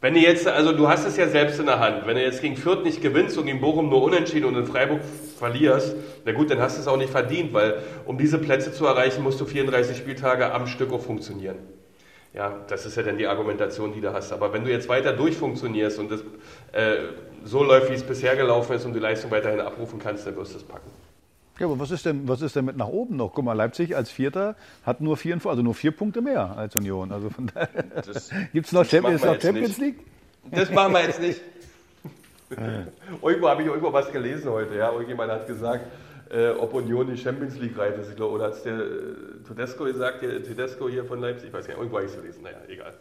[0.00, 2.42] Wenn du jetzt, also du hast es ja selbst in der Hand, wenn du jetzt
[2.42, 5.00] gegen Fürth nicht gewinnst und gegen Bochum nur unentschieden und in Freiburg
[5.38, 8.86] verlierst, na gut, dann hast du es auch nicht verdient, weil um diese Plätze zu
[8.86, 11.56] erreichen, musst du 34 Spieltage am Stück auch funktionieren.
[12.34, 14.32] Ja, das ist ja dann die Argumentation, die du hast.
[14.32, 16.20] Aber wenn du jetzt weiter durchfunktionierst und das
[16.72, 16.96] äh,
[17.44, 20.52] so läuft, wie es bisher gelaufen ist und die Leistung weiterhin abrufen kannst, dann wirst
[20.52, 20.90] du es packen.
[21.58, 23.32] Ja, aber was ist denn, was ist denn mit nach oben noch?
[23.32, 27.12] Guck mal, Leipzig als Vierter hat nur vier, also nur vier Punkte mehr als Union.
[27.12, 27.68] Also von daher
[28.52, 29.78] gibt es noch, Champions, noch Champions.
[29.78, 29.96] League?
[30.50, 31.40] Das machen wir jetzt nicht.
[33.22, 34.76] irgendwo habe ich irgendwo was gelesen heute.
[34.76, 34.92] Ja?
[34.92, 35.86] Irgendjemand hat gesagt,
[36.30, 38.10] äh, ob Union die Champions League reif ist.
[38.10, 38.82] Ich glaube, oder hat es der äh,
[39.48, 41.48] Tedesco gesagt, der Tedesco hier von Leipzig?
[41.48, 42.42] Ich weiß gar nicht, irgendwo habe ich es gelesen.
[42.42, 42.92] Naja, egal.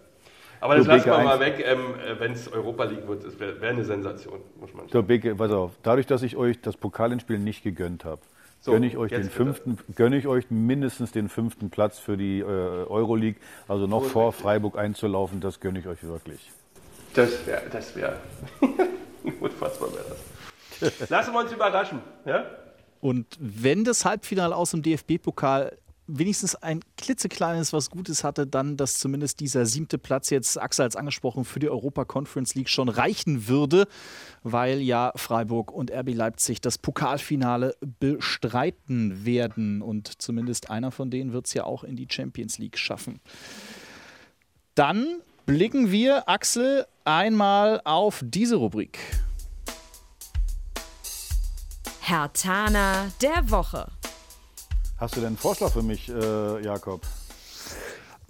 [0.61, 3.25] Aber das lassen wir mal weg, ähm, wenn es Europa League wird.
[3.25, 5.07] Das wäre wär eine Sensation, muss man So, sagen.
[5.07, 5.71] Beke, pass auf.
[5.83, 8.21] Dadurch, dass ich euch das Pokalendspiel nicht gegönnt habe,
[8.66, 9.32] So, gönne ich euch den bitte.
[9.32, 13.39] fünften, gönne ich euch mindestens den fünften Platz für die äh, Euroleague.
[13.68, 14.41] Also noch So vor richtig.
[14.41, 16.51] Freiburg einzulaufen, das gönne ich euch wirklich.
[17.13, 18.18] Das wäre, das wäre,
[19.39, 20.05] unfassbar wäre
[20.80, 21.09] das.
[21.11, 21.99] Lassen wir uns überraschen.
[22.26, 22.43] Ja?
[23.01, 28.99] Und wenn das Halbfinale aus dem DFB-Pokal wenigstens ein klitzekleines was Gutes hatte, dann, dass
[28.99, 33.47] zumindest dieser siebte Platz jetzt, Axel als angesprochen, für die Europa Conference League schon reichen
[33.47, 33.87] würde,
[34.43, 39.81] weil ja Freiburg und RB Leipzig das Pokalfinale bestreiten werden.
[39.81, 43.19] Und zumindest einer von denen wird es ja auch in die Champions League schaffen.
[44.75, 48.99] Dann blicken wir, Axel, einmal auf diese Rubrik.
[52.01, 53.94] Herr Tana der Woche.
[55.05, 57.01] Hast du denn einen Vorschlag für mich, äh, Jakob?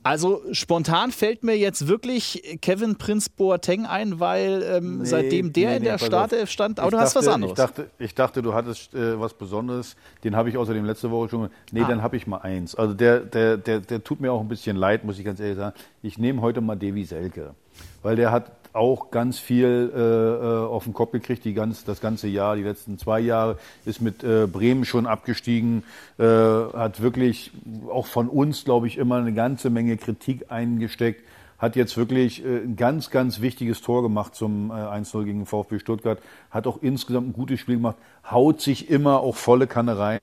[0.03, 5.69] Also spontan fällt mir jetzt wirklich Kevin Prinz Boateng ein, weil ähm, nee, seitdem der
[5.69, 7.51] nee, in der Startelf stand, aber du dachte, hast was anderes.
[7.53, 9.95] Ich dachte, ich dachte du hattest äh, was Besonderes.
[10.25, 11.49] Den habe ich außerdem letzte Woche schon.
[11.71, 11.87] Nee, ah.
[11.87, 12.75] dann habe ich mal eins.
[12.75, 15.55] Also der, der, der, der tut mir auch ein bisschen leid, muss ich ganz ehrlich
[15.55, 15.77] sagen.
[16.01, 17.55] Ich nehme heute mal Devi Selke,
[18.03, 22.01] weil der hat auch ganz viel äh, äh, auf den Kopf gekriegt, die ganz, das
[22.01, 25.83] ganze Jahr, die letzten zwei Jahre, ist mit äh, Bremen schon abgestiegen,
[26.17, 27.51] äh, hat wirklich
[27.89, 31.23] auch von uns, glaube ich, immer eine ganze Menge Kritik eingesteckt,
[31.57, 35.79] hat jetzt wirklich äh, ein ganz, ganz wichtiges Tor gemacht zum äh, 1-0 gegen VfB
[35.79, 36.19] Stuttgart,
[36.51, 37.97] hat auch insgesamt ein gutes Spiel gemacht,
[38.29, 40.19] haut sich immer auch volle Kanne rein,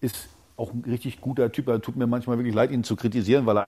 [0.00, 1.68] ist auch ein richtig guter Typ.
[1.68, 3.66] Er tut mir manchmal wirklich leid, ihn zu kritisieren, weil er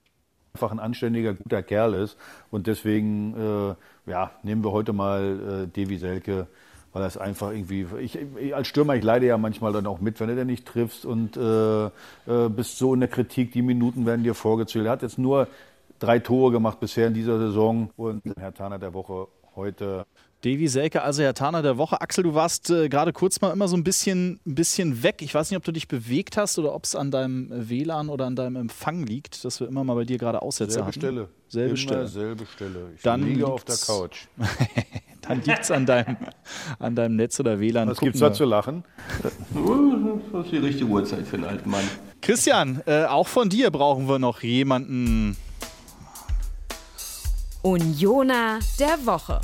[0.53, 2.17] einfach ein anständiger, guter Kerl ist.
[2.51, 3.75] Und deswegen äh,
[4.09, 6.47] ja, nehmen wir heute mal äh, Devi Selke,
[6.91, 7.85] weil das einfach irgendwie.
[7.99, 10.65] Ich, ich, als Stürmer, ich leide ja manchmal dann auch mit, wenn du den nicht
[10.65, 14.85] triffst und äh, äh, bist so in der Kritik, die Minuten werden dir vorgezählt.
[14.85, 15.47] Er hat jetzt nur
[15.99, 20.05] drei Tore gemacht bisher in dieser Saison und Herr Taner der Woche heute
[20.45, 21.99] Devi Selke, also Herr Taner der Woche.
[21.99, 25.21] Axel, du warst äh, gerade kurz mal immer so ein bisschen, ein bisschen weg.
[25.21, 28.25] Ich weiß nicht, ob du dich bewegt hast oder ob es an deinem WLAN oder
[28.25, 30.99] an deinem Empfang liegt, dass wir immer mal bei dir gerade Aussätze selbe hatten.
[30.99, 31.29] Stelle.
[31.49, 32.07] Selbe immer Stelle.
[32.07, 32.91] Selbe Stelle.
[32.95, 34.27] Ich Dann liege auf der Couch.
[35.21, 36.15] Dann liegt es an deinem,
[36.79, 37.89] an deinem Netz oder WLAN.
[37.89, 38.85] Was gibt es da zu lachen?
[39.21, 41.83] Das ist die richtige Uhrzeit für einen alten Mann.
[42.21, 45.35] Christian, äh, auch von dir brauchen wir noch jemanden.
[47.61, 49.41] Unioner der Woche.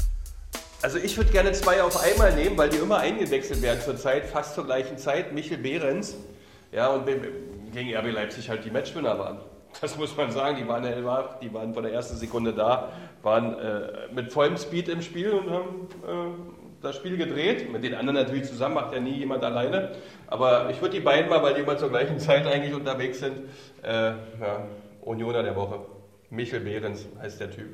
[0.86, 4.54] Also ich würde gerne zwei auf einmal nehmen, weil die immer eingewechselt werden zurzeit, fast
[4.54, 5.34] zur gleichen Zeit.
[5.34, 6.16] Michel Behrens,
[6.72, 7.08] ja, und
[7.74, 9.40] gegen RB Leipzig halt die Matchwinner waren.
[9.82, 12.92] Das muss man sagen, die waren hellwach, die waren von der ersten Sekunde da,
[13.24, 17.72] waren äh, mit vollem Speed im Spiel und haben äh, das Spiel gedreht.
[17.72, 19.94] Mit den anderen natürlich zusammen, macht ja nie jemand alleine.
[20.28, 23.40] Aber ich würde die beiden mal, weil die immer zur gleichen Zeit eigentlich unterwegs sind,
[23.82, 24.68] äh, ja,
[25.02, 25.80] Unioner der Woche.
[26.30, 27.72] Michel Behrens heißt der Typ.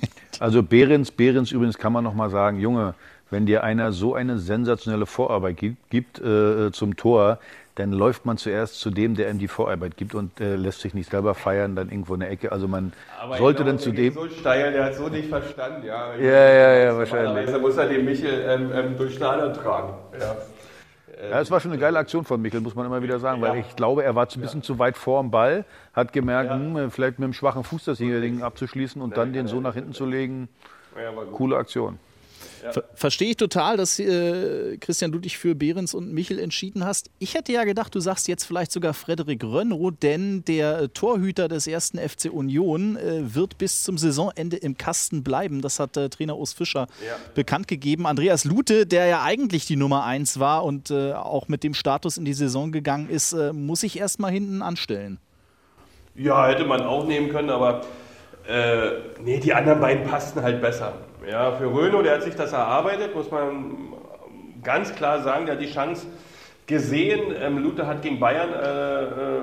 [0.40, 2.94] Also Behrens, Behrens übrigens kann man noch mal sagen, Junge,
[3.30, 7.38] wenn dir einer so eine sensationelle Vorarbeit gibt, gibt äh, zum Tor,
[7.76, 10.94] dann läuft man zuerst zu dem, der ihm die Vorarbeit gibt und äh, lässt sich
[10.94, 12.50] nicht selber feiern, dann irgendwo in der Ecke.
[12.50, 14.14] Also man Aber sollte glaube, dann zu dem.
[14.14, 16.14] so steil, der hat so nicht verstanden, ja.
[16.16, 17.46] Ja, ja, ja, wahrscheinlich.
[17.46, 19.92] Also muss er den Michel ähm, ähm, durch Schneider tragen.
[20.18, 20.36] Ja.
[21.18, 23.58] Ja, es war schon eine geile Aktion von Michel, muss man immer wieder sagen, weil
[23.58, 25.64] ich glaube, er war ein bisschen zu weit vor dem Ball,
[25.94, 29.60] hat gemerkt, hm, vielleicht mit dem schwachen Fuß das Ding abzuschließen und dann den so
[29.60, 30.48] nach hinten zu legen.
[31.32, 31.98] Coole Aktion.
[32.72, 37.10] Ver Verstehe ich total, dass äh, Christian, du dich für Behrens und Michel entschieden hast.
[37.18, 41.48] Ich hätte ja gedacht, du sagst jetzt vielleicht sogar Frederik Rönno, denn der äh, Torhüter
[41.48, 45.60] des ersten FC Union äh, wird bis zum Saisonende im Kasten bleiben.
[45.60, 47.16] Das hat äh, Trainer Urs Fischer ja.
[47.34, 48.06] bekannt gegeben.
[48.06, 52.16] Andreas Lute, der ja eigentlich die Nummer 1 war und äh, auch mit dem Status
[52.16, 55.18] in die Saison gegangen ist, muss ich erst mal hinten anstellen.
[56.14, 57.82] Ja, hätte man auch nehmen können, aber
[59.22, 60.94] nee, die anderen beiden passten halt besser.
[61.28, 63.94] Ja, für Röno, der hat sich das erarbeitet, muss man
[64.62, 66.06] ganz klar sagen, der hat die Chance
[66.68, 67.34] gesehen.
[67.40, 68.58] Ähm, Luther hat gegen Bayern äh,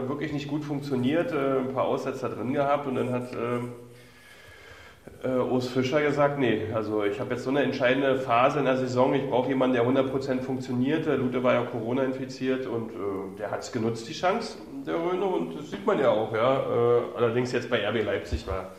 [0.06, 5.28] äh, wirklich nicht gut funktioniert, äh, ein paar Aussetzer drin gehabt und dann hat äh,
[5.28, 8.78] äh, Urs Fischer gesagt, nee, also ich habe jetzt so eine entscheidende Phase in der
[8.78, 11.06] Saison, ich brauche jemanden, der 100% funktioniert.
[11.06, 14.58] Luther war ja Corona infiziert und äh, der hat es genutzt, die Chance,
[14.88, 16.34] der Röno, und das sieht man ja auch.
[16.34, 16.60] Ja.
[16.60, 18.72] Äh, allerdings jetzt bei RB Leipzig war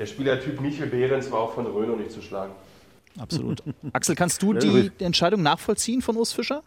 [0.00, 2.52] der Spielertyp Michel Behrens war auch von Röno nicht zu schlagen.
[3.18, 3.62] Absolut.
[3.92, 6.62] Axel, kannst du die Entscheidung nachvollziehen von Urs Fischer?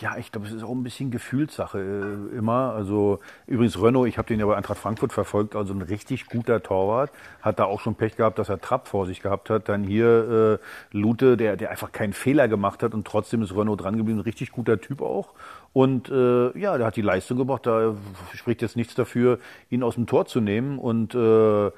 [0.00, 2.72] Ja, ich glaube, es ist auch ein bisschen Gefühlssache äh, immer.
[2.74, 6.62] Also übrigens Renault, ich habe den ja bei Eintracht Frankfurt verfolgt, also ein richtig guter
[6.62, 7.12] Torwart.
[7.42, 9.68] Hat da auch schon Pech gehabt, dass er Trapp vor sich gehabt hat.
[9.68, 10.58] Dann hier
[10.92, 14.18] äh, Lute, der, der einfach keinen Fehler gemacht hat und trotzdem ist Renault dran geblieben.
[14.18, 15.28] Ein richtig guter Typ auch.
[15.72, 17.66] Und äh, ja, der hat die Leistung gebracht.
[17.66, 17.94] Da
[18.32, 19.38] spricht jetzt nichts dafür,
[19.70, 20.78] ihn aus dem Tor zu nehmen.
[20.78, 21.70] Und äh,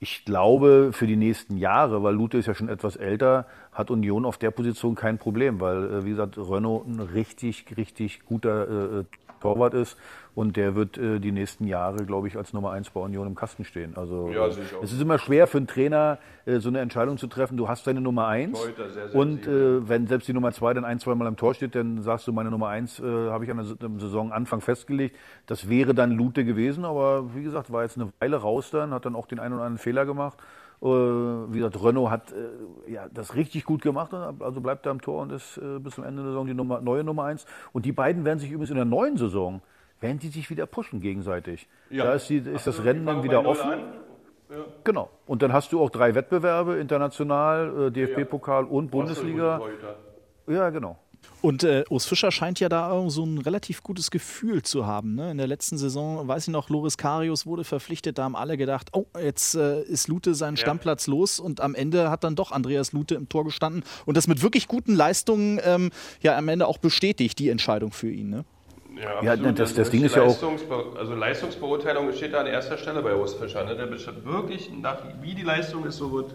[0.00, 4.24] ich glaube, für die nächsten Jahre, weil Lute ist ja schon etwas älter, hat Union
[4.24, 9.04] auf der Position kein Problem, weil, äh, wie gesagt, Renault ein richtig, richtig guter äh,
[9.40, 9.96] Torwart ist
[10.38, 13.34] und der wird äh, die nächsten Jahre, glaube ich, als Nummer eins bei Union im
[13.34, 13.96] Kasten stehen.
[13.96, 14.82] Also Ja, auch.
[14.84, 17.56] es ist immer schwer für einen Trainer, äh, so eine Entscheidung zu treffen.
[17.56, 20.84] Du hast deine Nummer eins Torhüter sehr und äh, wenn selbst die Nummer zwei dann
[20.84, 23.50] ein, zwei Mal am Tor steht, dann sagst du, meine Nummer eins äh, habe ich
[23.50, 25.16] an der Saisonanfang festgelegt.
[25.46, 29.06] Das wäre dann Lute gewesen, aber wie gesagt, war jetzt eine Weile raus dann, hat
[29.06, 30.38] dann auch den einen oder anderen Fehler gemacht.
[30.80, 35.00] Äh, wie gesagt, Renault hat äh, ja, das richtig gut gemacht, also bleibt er am
[35.00, 37.44] Tor und ist äh, bis zum Ende der Saison die Nummer, neue Nummer eins.
[37.72, 39.62] Und die beiden werden sich übrigens in der neuen Saison,
[40.00, 41.68] werden die sich wieder pushen gegenseitig.
[41.90, 42.04] Ja.
[42.04, 43.70] Da ist, die, ist das Also, Rennen dann wieder offen.
[43.70, 43.82] an.
[44.84, 45.10] Genau.
[45.26, 49.60] Und dann hast du auch drei Wettbewerbe, international, äh, DFB-Pokal und Bundesliga.
[50.46, 50.98] Ja, genau.
[51.40, 55.14] Und äh, Urs Fischer scheint ja da so ein relativ gutes Gefühl zu haben.
[55.14, 55.30] Ne?
[55.30, 58.90] In der letzten Saison, weiß ich noch, Loris Karius wurde verpflichtet, da haben alle gedacht,
[58.92, 62.92] oh, jetzt äh, ist Lute seinen Stammplatz los und am Ende hat dann doch Andreas
[62.92, 65.90] Lute im Tor gestanden und das mit wirklich guten Leistungen ähm,
[66.22, 68.30] ja am Ende auch bestätigt, die Entscheidung für ihn.
[68.30, 68.44] Ne?
[69.02, 69.58] Ja, Ja, absolut.
[69.58, 73.14] das- Also das Ding ist ja auch- Also Leistungsbeurteilung steht da an erster Stelle bei
[73.14, 73.64] Urs Fischer.
[73.64, 73.76] Ne?
[73.76, 76.34] Der bestimmt wirklich, nach, wie die Leistung ist, so wird,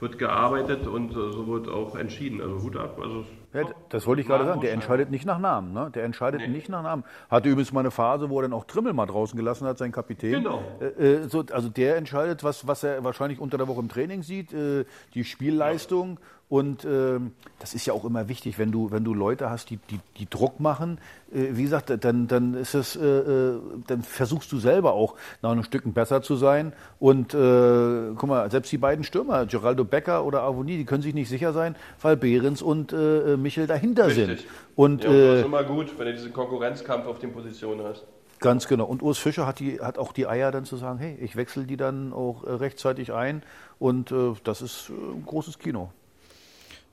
[0.00, 2.40] wird gearbeitet und äh, so wird auch entschieden.
[2.42, 2.98] Also Hut ab.
[3.02, 3.24] Also,
[3.54, 4.60] Ja, das wollte ich gerade sagen.
[4.60, 5.72] Der entscheidet nicht nach Namen.
[5.72, 5.90] Ne?
[5.94, 7.04] Der entscheidet nicht nach Namen.
[7.30, 9.92] Hatte übrigens mal eine Phase, wo er dann auch Trimmel mal draußen gelassen hat, sein
[9.92, 10.32] Kapitän.
[10.42, 10.62] Genau.
[10.80, 10.86] Äh,
[11.22, 14.52] äh, so, also der entscheidet, was, was er wahrscheinlich unter der Woche im Training sieht,
[14.52, 14.84] äh,
[15.14, 16.18] die Spielleistung.
[16.54, 19.78] Und ähm, das ist ja auch immer wichtig, wenn du, wenn du Leute hast, die,
[19.90, 20.98] die, die Druck machen.
[21.34, 25.50] Äh, wie gesagt, dann, dann ist es, äh, äh, dann versuchst du selber auch nach
[25.50, 26.72] einem Stücken besser zu sein.
[27.00, 31.12] Und äh, guck mal, selbst die beiden Stürmer, Geraldo Becker oder Avoni, die können sich
[31.12, 34.30] nicht sicher sein, weil Behrens und äh, Michel dahinter sind.
[34.30, 34.48] richtig.
[34.76, 37.84] Und ja, und das äh, ist immer gut, wenn du diesen Konkurrenzkampf auf den Positionen
[37.84, 38.04] hast.
[38.38, 38.84] Ganz genau.
[38.84, 41.64] Und Urs Fischer hat, die, hat auch die Eier dann zu sagen, hey, ich wechsle
[41.64, 43.42] die dann auch äh, rechtzeitig ein.
[43.80, 45.90] Und äh, das ist äh, ein großes Kino.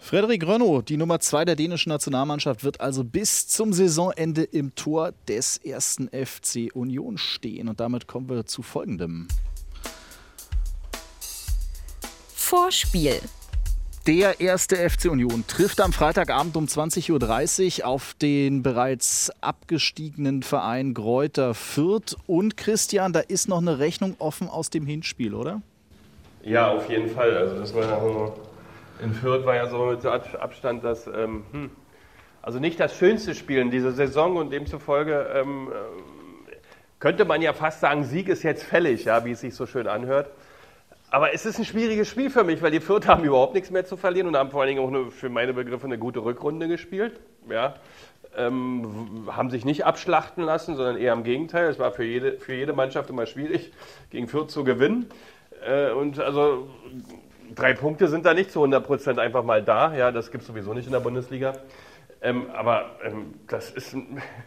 [0.04, 5.14] Frederik Rönno, die Nummer zwei der dänischen Nationalmannschaft, wird also bis zum Saisonende im Tor
[5.28, 7.70] des ersten FC Union stehen.
[7.70, 9.28] Und damit kommen wir zu folgendem.
[12.34, 13.22] Vorspiel.
[14.08, 20.96] Der erste FC Union trifft am Freitagabend um 20.30 Uhr auf den bereits abgestiegenen Verein
[20.96, 22.18] Gräuter Fürth.
[22.26, 25.62] Und Christian, da ist noch eine Rechnung offen aus dem Hinspiel, oder?
[26.44, 27.38] Ja, auf jeden Fall.
[27.38, 28.34] Also das war ja so,
[29.02, 31.72] in Fürth war ja so mit Ab- Abstand das, ähm, hm,
[32.42, 36.52] also nicht das schönste Spiel in dieser Saison und demzufolge ähm, äh,
[37.00, 39.88] könnte man ja fast sagen, Sieg ist jetzt fällig, ja, wie es sich so schön
[39.88, 40.30] anhört.
[41.10, 43.86] Aber es ist ein schwieriges Spiel für mich, weil die Fürth haben überhaupt nichts mehr
[43.86, 46.68] zu verlieren und haben vor allen Dingen auch eine, für meine Begriffe eine gute Rückrunde
[46.70, 47.20] gespielt.
[47.50, 47.76] Ja.
[48.38, 51.68] Ähm, haben sich nicht abschlachten lassen, sondern eher im Gegenteil.
[51.68, 53.74] Es war für jede, für jede Mannschaft immer schwierig,
[54.10, 55.08] gegen Fürth zu gewinnen.
[55.68, 56.70] Äh, und also
[57.56, 59.94] drei Punkte sind da nicht zu 100 Prozent einfach mal da.
[59.96, 61.54] Ja, das gibt es sowieso nicht in der Bundesliga.
[62.22, 63.96] Ähm, aber ähm, das ist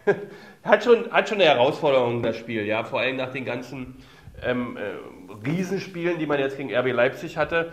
[0.65, 2.65] hat, schon, hat schon eine Herausforderung, das Spiel.
[2.65, 3.97] Ja, vor allem nach den ganzen
[4.43, 7.73] ähm, äh, Riesenspielen, die man jetzt gegen RB Leipzig hatte.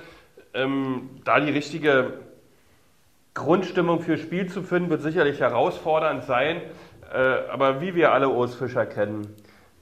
[0.53, 2.19] Ähm, da die richtige
[3.33, 6.61] Grundstimmung für Spiel zu finden, wird sicherlich herausfordernd sein.
[7.13, 7.17] Äh,
[7.49, 9.35] aber wie wir alle Urs Fischer kennen,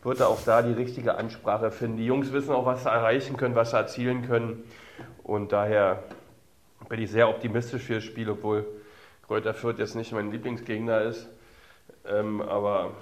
[0.03, 1.97] wird er auch da die richtige Ansprache finden.
[1.97, 4.63] Die Jungs wissen auch, was sie erreichen können, was sie erzielen können.
[5.29, 6.01] Und daher
[6.89, 8.65] bin ich sehr optimistisch für das Spiel, obwohl
[9.27, 11.27] Kräuter Fürth jetzt nicht mein Lieblingsgegner ist.
[12.07, 12.93] Ähm, aber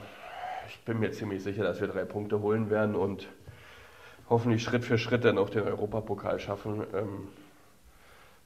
[0.68, 3.30] ich bin mir ziemlich sicher, dass wir drei Punkte holen werden und
[4.30, 6.84] hoffentlich Schritt für Schritt dann auch den Europapokal schaffen.
[6.94, 7.30] Ähm,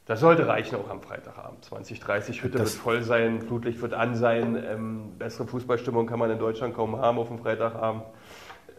[0.06, 1.66] das sollte reichen auch am Freitagabend.
[1.66, 4.64] 2030 Hütte Das- wird voll sein, Flutlicht wird an sein.
[4.64, 8.04] Ähm, bessere Fußballstimmung kann man in Deutschland kaum haben auf dem Freitagabend.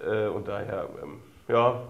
[0.07, 1.83] Äh, und daher, ähm, ja,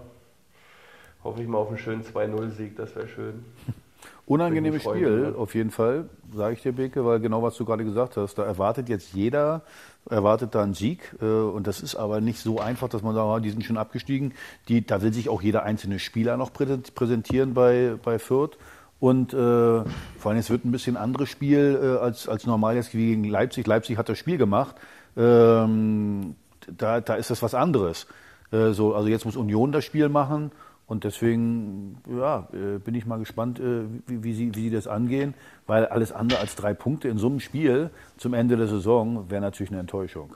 [1.23, 3.45] hoffe ich mal auf einen schönen 2-0-Sieg, das wäre schön.
[4.25, 5.35] Unangenehmes Spiel, ne?
[5.37, 8.43] auf jeden Fall, sage ich dir, Beke, weil genau was du gerade gesagt hast, da
[8.43, 9.63] erwartet jetzt jeder,
[10.09, 11.13] erwartet da einen Sieg.
[11.21, 13.77] Äh, und das ist aber nicht so einfach, dass man sagt, ah, die sind schon
[13.77, 14.33] abgestiegen.
[14.69, 18.57] Die, da will sich auch jeder einzelne Spieler noch präsent- präsentieren bei, bei Fürth.
[18.99, 19.85] Und äh, vor
[20.31, 23.67] allem, es wird ein bisschen anderes Spiel äh, als, als normal jetzt gegen Leipzig.
[23.67, 24.75] Leipzig hat das Spiel gemacht.
[25.17, 26.35] Ähm,
[26.77, 28.07] da, da ist das was anderes.
[28.51, 30.51] Äh, so, also jetzt muss Union das Spiel machen.
[30.85, 34.87] Und deswegen ja, äh, bin ich mal gespannt, äh, wie, wie, sie, wie sie das
[34.87, 35.33] angehen.
[35.65, 39.41] Weil alles andere als drei Punkte in so einem Spiel zum Ende der Saison wäre
[39.41, 40.35] natürlich eine Enttäuschung.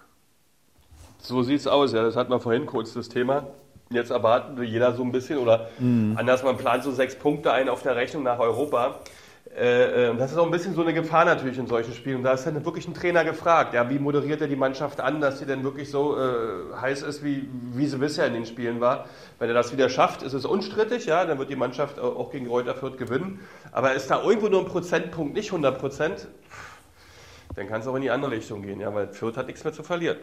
[1.20, 2.04] So sieht's aus, ja.
[2.04, 3.48] Das hatten wir vorhin kurz das Thema.
[3.90, 5.70] Jetzt erwarten wir jeder so ein bisschen oder
[6.16, 9.00] anders, man plant so sechs Punkte ein auf der Rechnung nach Europa.
[9.56, 12.18] Äh, äh, das ist auch ein bisschen so eine Gefahr natürlich in solchen Spielen.
[12.18, 15.22] Und da ist dann wirklich ein Trainer gefragt, ja, wie moderiert er die Mannschaft an,
[15.22, 18.82] dass sie denn wirklich so äh, heiß ist, wie, wie sie bisher in den Spielen
[18.82, 19.06] war.
[19.40, 22.48] Wenn er das wieder schafft, ist es unstrittig, ja, dann wird die Mannschaft auch gegen
[22.48, 23.40] Reuter Fürth gewinnen.
[23.72, 26.28] Aber ist da irgendwo nur ein Prozentpunkt, nicht 100 Prozent,
[27.56, 29.74] dann kann es auch in die andere Richtung gehen, ja, weil Fürth hat nichts mehr
[29.74, 30.18] zu verlieren.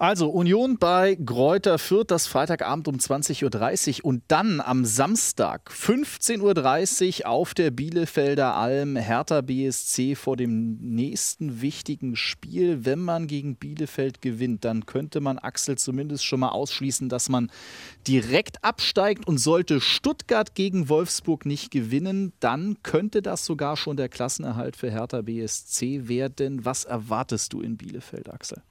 [0.00, 7.20] Also Union bei Gräuter Fürth, das Freitagabend um 20.30 Uhr und dann am Samstag 15.30
[7.20, 12.86] Uhr auf der Bielefelder Alm Hertha BSC vor dem nächsten wichtigen Spiel.
[12.86, 17.52] Wenn man gegen Bielefeld gewinnt, dann könnte man Axel zumindest schon mal ausschließen, dass man
[18.08, 24.08] direkt absteigt und sollte Stuttgart gegen Wolfsburg nicht gewinnen, dann könnte das sogar schon der
[24.08, 26.64] Klassenerhalt für Hertha BSC werden.
[26.64, 28.62] Was erwartest du in Bielefeld, Axel?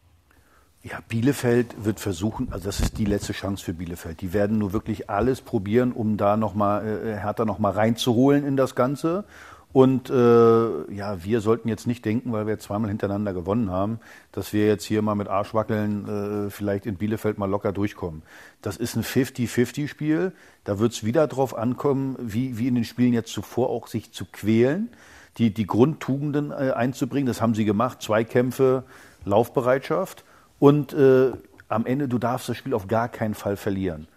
[0.82, 4.22] Ja, Bielefeld wird versuchen, also das ist die letzte Chance für Bielefeld.
[4.22, 8.76] Die werden nur wirklich alles probieren, um da nochmal äh, Hertha nochmal reinzuholen in das
[8.76, 9.26] Ganze.
[9.74, 14.00] Und äh, ja, wir sollten jetzt nicht denken, weil wir zweimal hintereinander gewonnen haben,
[14.32, 18.24] dass wir jetzt hier mal mit Arschwackeln äh, vielleicht in Bielefeld mal locker durchkommen.
[18.62, 20.32] Das ist ein 50-50-Spiel.
[20.64, 24.14] Da wird es wieder drauf ankommen, wie, wie in den Spielen jetzt zuvor auch sich
[24.14, 24.90] zu quälen,
[25.38, 27.28] die, die Grundtugenden äh, einzubringen.
[27.28, 28.02] Das haben sie gemacht.
[28.02, 28.86] Zweikämpfe,
[29.26, 30.24] Laufbereitschaft.
[30.60, 31.32] Und äh,
[31.70, 34.08] am Ende, du darfst das Spiel auf gar keinen Fall verlieren.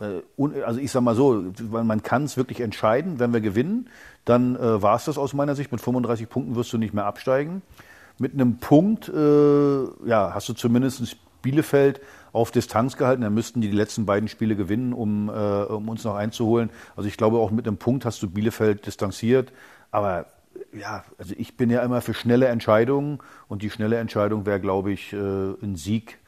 [0.00, 0.22] Äh,
[0.62, 3.18] also ich sage mal so, man kann es wirklich entscheiden.
[3.18, 3.88] Wenn wir gewinnen,
[4.24, 5.72] dann äh, war es das aus meiner Sicht.
[5.72, 7.62] Mit 35 Punkten wirst du nicht mehr absteigen.
[8.18, 12.00] Mit einem Punkt äh, ja, hast du zumindest Bielefeld
[12.32, 13.22] auf Distanz gehalten.
[13.22, 16.70] Dann müssten die die letzten beiden Spiele gewinnen, um, äh, um uns noch einzuholen.
[16.96, 19.52] Also ich glaube, auch mit einem Punkt hast du Bielefeld distanziert.
[19.90, 20.26] Aber
[20.72, 23.18] ja, also ich bin ja immer für schnelle Entscheidungen
[23.48, 26.18] und die schnelle Entscheidung wäre, glaube ich, äh, ein Sieg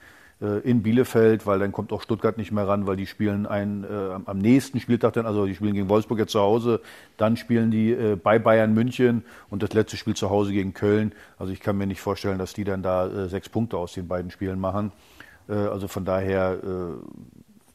[0.40, 3.84] äh, in Bielefeld, weil dann kommt auch Stuttgart nicht mehr ran, weil die spielen ein,
[3.84, 6.80] äh, am nächsten Spieltag dann, also die spielen gegen Wolfsburg jetzt zu Hause,
[7.16, 11.12] dann spielen die äh, bei Bayern München und das letzte Spiel zu Hause gegen Köln.
[11.38, 14.08] Also ich kann mir nicht vorstellen, dass die dann da äh, sechs Punkte aus den
[14.08, 14.92] beiden Spielen machen.
[15.48, 16.58] Äh, also von daher,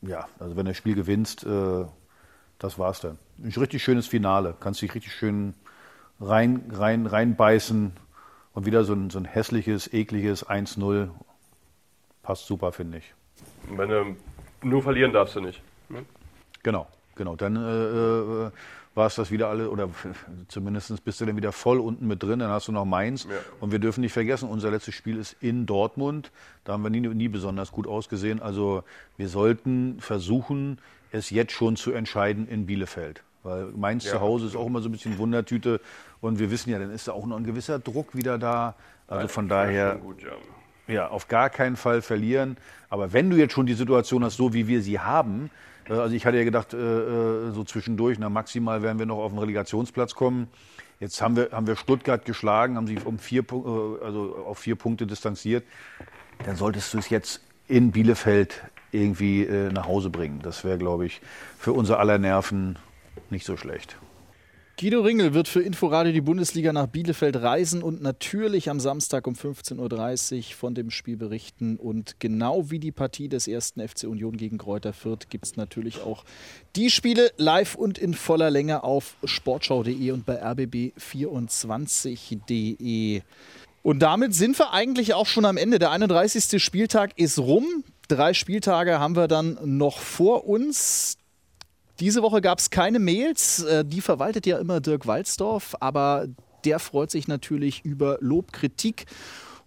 [0.01, 3.17] ja, also wenn du das Spiel gewinnst, das war's dann.
[3.43, 5.53] Ein richtig schönes Finale, kannst dich richtig schön
[6.19, 7.91] rein, rein, reinbeißen
[8.53, 11.09] und wieder so ein, so ein hässliches, ekliges 1-0.
[12.23, 13.13] Passt super, finde ich.
[13.69, 14.15] Wenn du
[14.63, 15.61] nur verlieren darfst du nicht.
[15.89, 16.05] Ne?
[16.63, 17.35] Genau, genau.
[17.35, 18.51] Dann äh, äh,
[18.95, 19.89] war es das wieder alle, oder
[20.47, 23.23] zumindest bist du dann wieder voll unten mit drin, dann hast du noch Mainz.
[23.23, 23.31] Ja.
[23.61, 26.31] Und wir dürfen nicht vergessen, unser letztes Spiel ist in Dortmund.
[26.65, 28.41] Da haben wir nie, nie besonders gut ausgesehen.
[28.41, 28.83] Also
[29.17, 30.79] wir sollten versuchen,
[31.11, 33.23] es jetzt schon zu entscheiden in Bielefeld.
[33.43, 34.11] Weil Mainz ja.
[34.11, 35.79] zu Hause ist auch immer so ein bisschen Wundertüte.
[36.21, 38.75] Und wir wissen ja, dann ist da auch noch ein gewisser Druck wieder da.
[39.07, 40.93] Also von daher, gut, ja.
[40.93, 41.07] ja.
[41.07, 42.57] auf gar keinen Fall verlieren.
[42.89, 45.49] Aber wenn du jetzt schon die Situation hast, so wie wir sie haben,
[45.89, 49.17] äh, also ich hatte ja gedacht, äh, äh, so zwischendurch, na maximal werden wir noch
[49.17, 50.47] auf den Relegationsplatz kommen.
[50.99, 53.45] Jetzt haben wir, haben wir Stuttgart geschlagen, haben sich um vier,
[54.03, 55.63] also auf vier Punkte distanziert.
[56.45, 58.61] Dann solltest du es jetzt in Bielefeld
[58.91, 60.41] irgendwie nach Hause bringen.
[60.43, 61.21] Das wäre, glaube ich,
[61.57, 62.77] für unser aller Nerven
[63.29, 63.97] nicht so schlecht.
[64.79, 69.33] Guido Ringel wird für Inforadio die Bundesliga nach Bielefeld reisen und natürlich am Samstag um
[69.33, 71.75] 15.30 Uhr von dem Spiel berichten.
[71.75, 75.99] Und genau wie die Partie des ersten FC Union gegen Kräuter Fürth gibt es natürlich
[75.99, 76.23] auch
[76.77, 83.21] die Spiele live und in voller Länge auf sportschau.de und bei rbb24.de.
[83.83, 85.79] Und damit sind wir eigentlich auch schon am Ende.
[85.79, 86.63] Der 31.
[86.63, 87.83] Spieltag ist rum.
[88.07, 91.18] Drei Spieltage haben wir dann noch vor uns.
[91.99, 96.27] Diese Woche gab es keine Mails, äh, die verwaltet ja immer Dirk Walzdorf, aber
[96.63, 99.05] der freut sich natürlich über Lob, Kritik.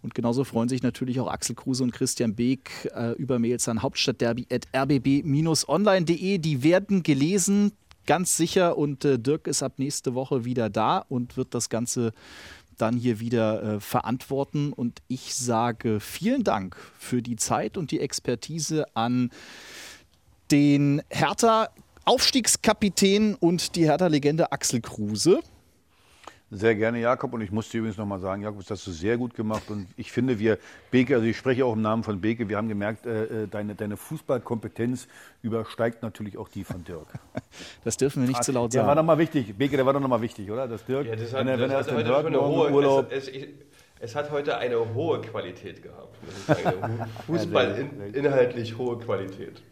[0.03, 3.83] Und genauso freuen sich natürlich auch Axel Kruse und Christian Beek äh, über Mails an
[3.83, 6.39] hauptstadtderby.rbb-online.de.
[6.39, 7.71] Die werden gelesen,
[8.07, 8.77] ganz sicher.
[8.77, 12.13] Und äh, Dirk ist ab nächste Woche wieder da und wird das Ganze
[12.79, 14.73] dann hier wieder äh, verantworten.
[14.73, 19.31] Und ich sage vielen Dank für die Zeit und die Expertise an
[20.51, 21.69] den Hertha
[22.05, 25.41] Aufstiegskapitän und die Hertha-Legende Axel Kruse.
[26.55, 27.33] Sehr gerne, Jakob.
[27.33, 29.71] Und ich muss dir übrigens nochmal sagen, Jakob, das hast du sehr gut gemacht.
[29.71, 30.59] Und ich finde, wir,
[30.91, 33.75] Beke, also ich spreche auch im Namen von Beke, wir haben gemerkt, äh, äh deine,
[33.75, 35.09] deine Fußballkompetenz
[35.41, 37.07] übersteigt natürlich auch die von Dirk.
[37.85, 38.83] Das dürfen wir nicht ah, zu laut sagen.
[38.83, 39.55] Der war nochmal wichtig.
[39.57, 40.69] Beke, der war doch nochmal wichtig, oder?
[40.69, 43.11] Das Dirk, ja, das hat, wenn er, wenn er erst Dirk eine hohe, Urlaub...
[43.11, 43.47] Es, es,
[44.03, 46.19] es hat heute eine hohe Qualität gehabt.
[47.27, 49.63] Fußball in, inhaltlich hohe Qualität.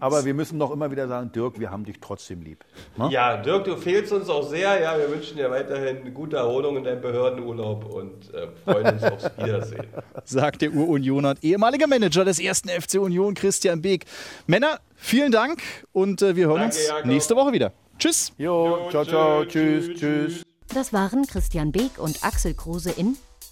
[0.00, 2.64] Aber wir müssen doch immer wieder sagen, Dirk, wir haben dich trotzdem lieb.
[2.96, 3.10] Ne?
[3.12, 4.80] Ja, Dirk, du fehlst uns auch sehr.
[4.80, 9.30] Ja, wir wünschen dir weiterhin gute Erholung in deinem Behördenurlaub und äh, freuen uns aufs
[9.38, 9.86] Wiedersehen.
[10.24, 14.04] Sagt der Ur-Unioner und ehemaliger Manager des ersten FC Union, Christian Beek.
[14.48, 15.62] Männer, vielen Dank
[15.92, 17.06] und äh, wir hören Danke, uns Jakob.
[17.06, 17.72] nächste Woche wieder.
[18.00, 18.32] Tschüss.
[18.36, 20.00] Jo, jo ciao, ciao, tschüss, tschüss.
[20.00, 20.42] tschüss.
[20.74, 23.16] Das waren Christian Beek und Axel Kruse in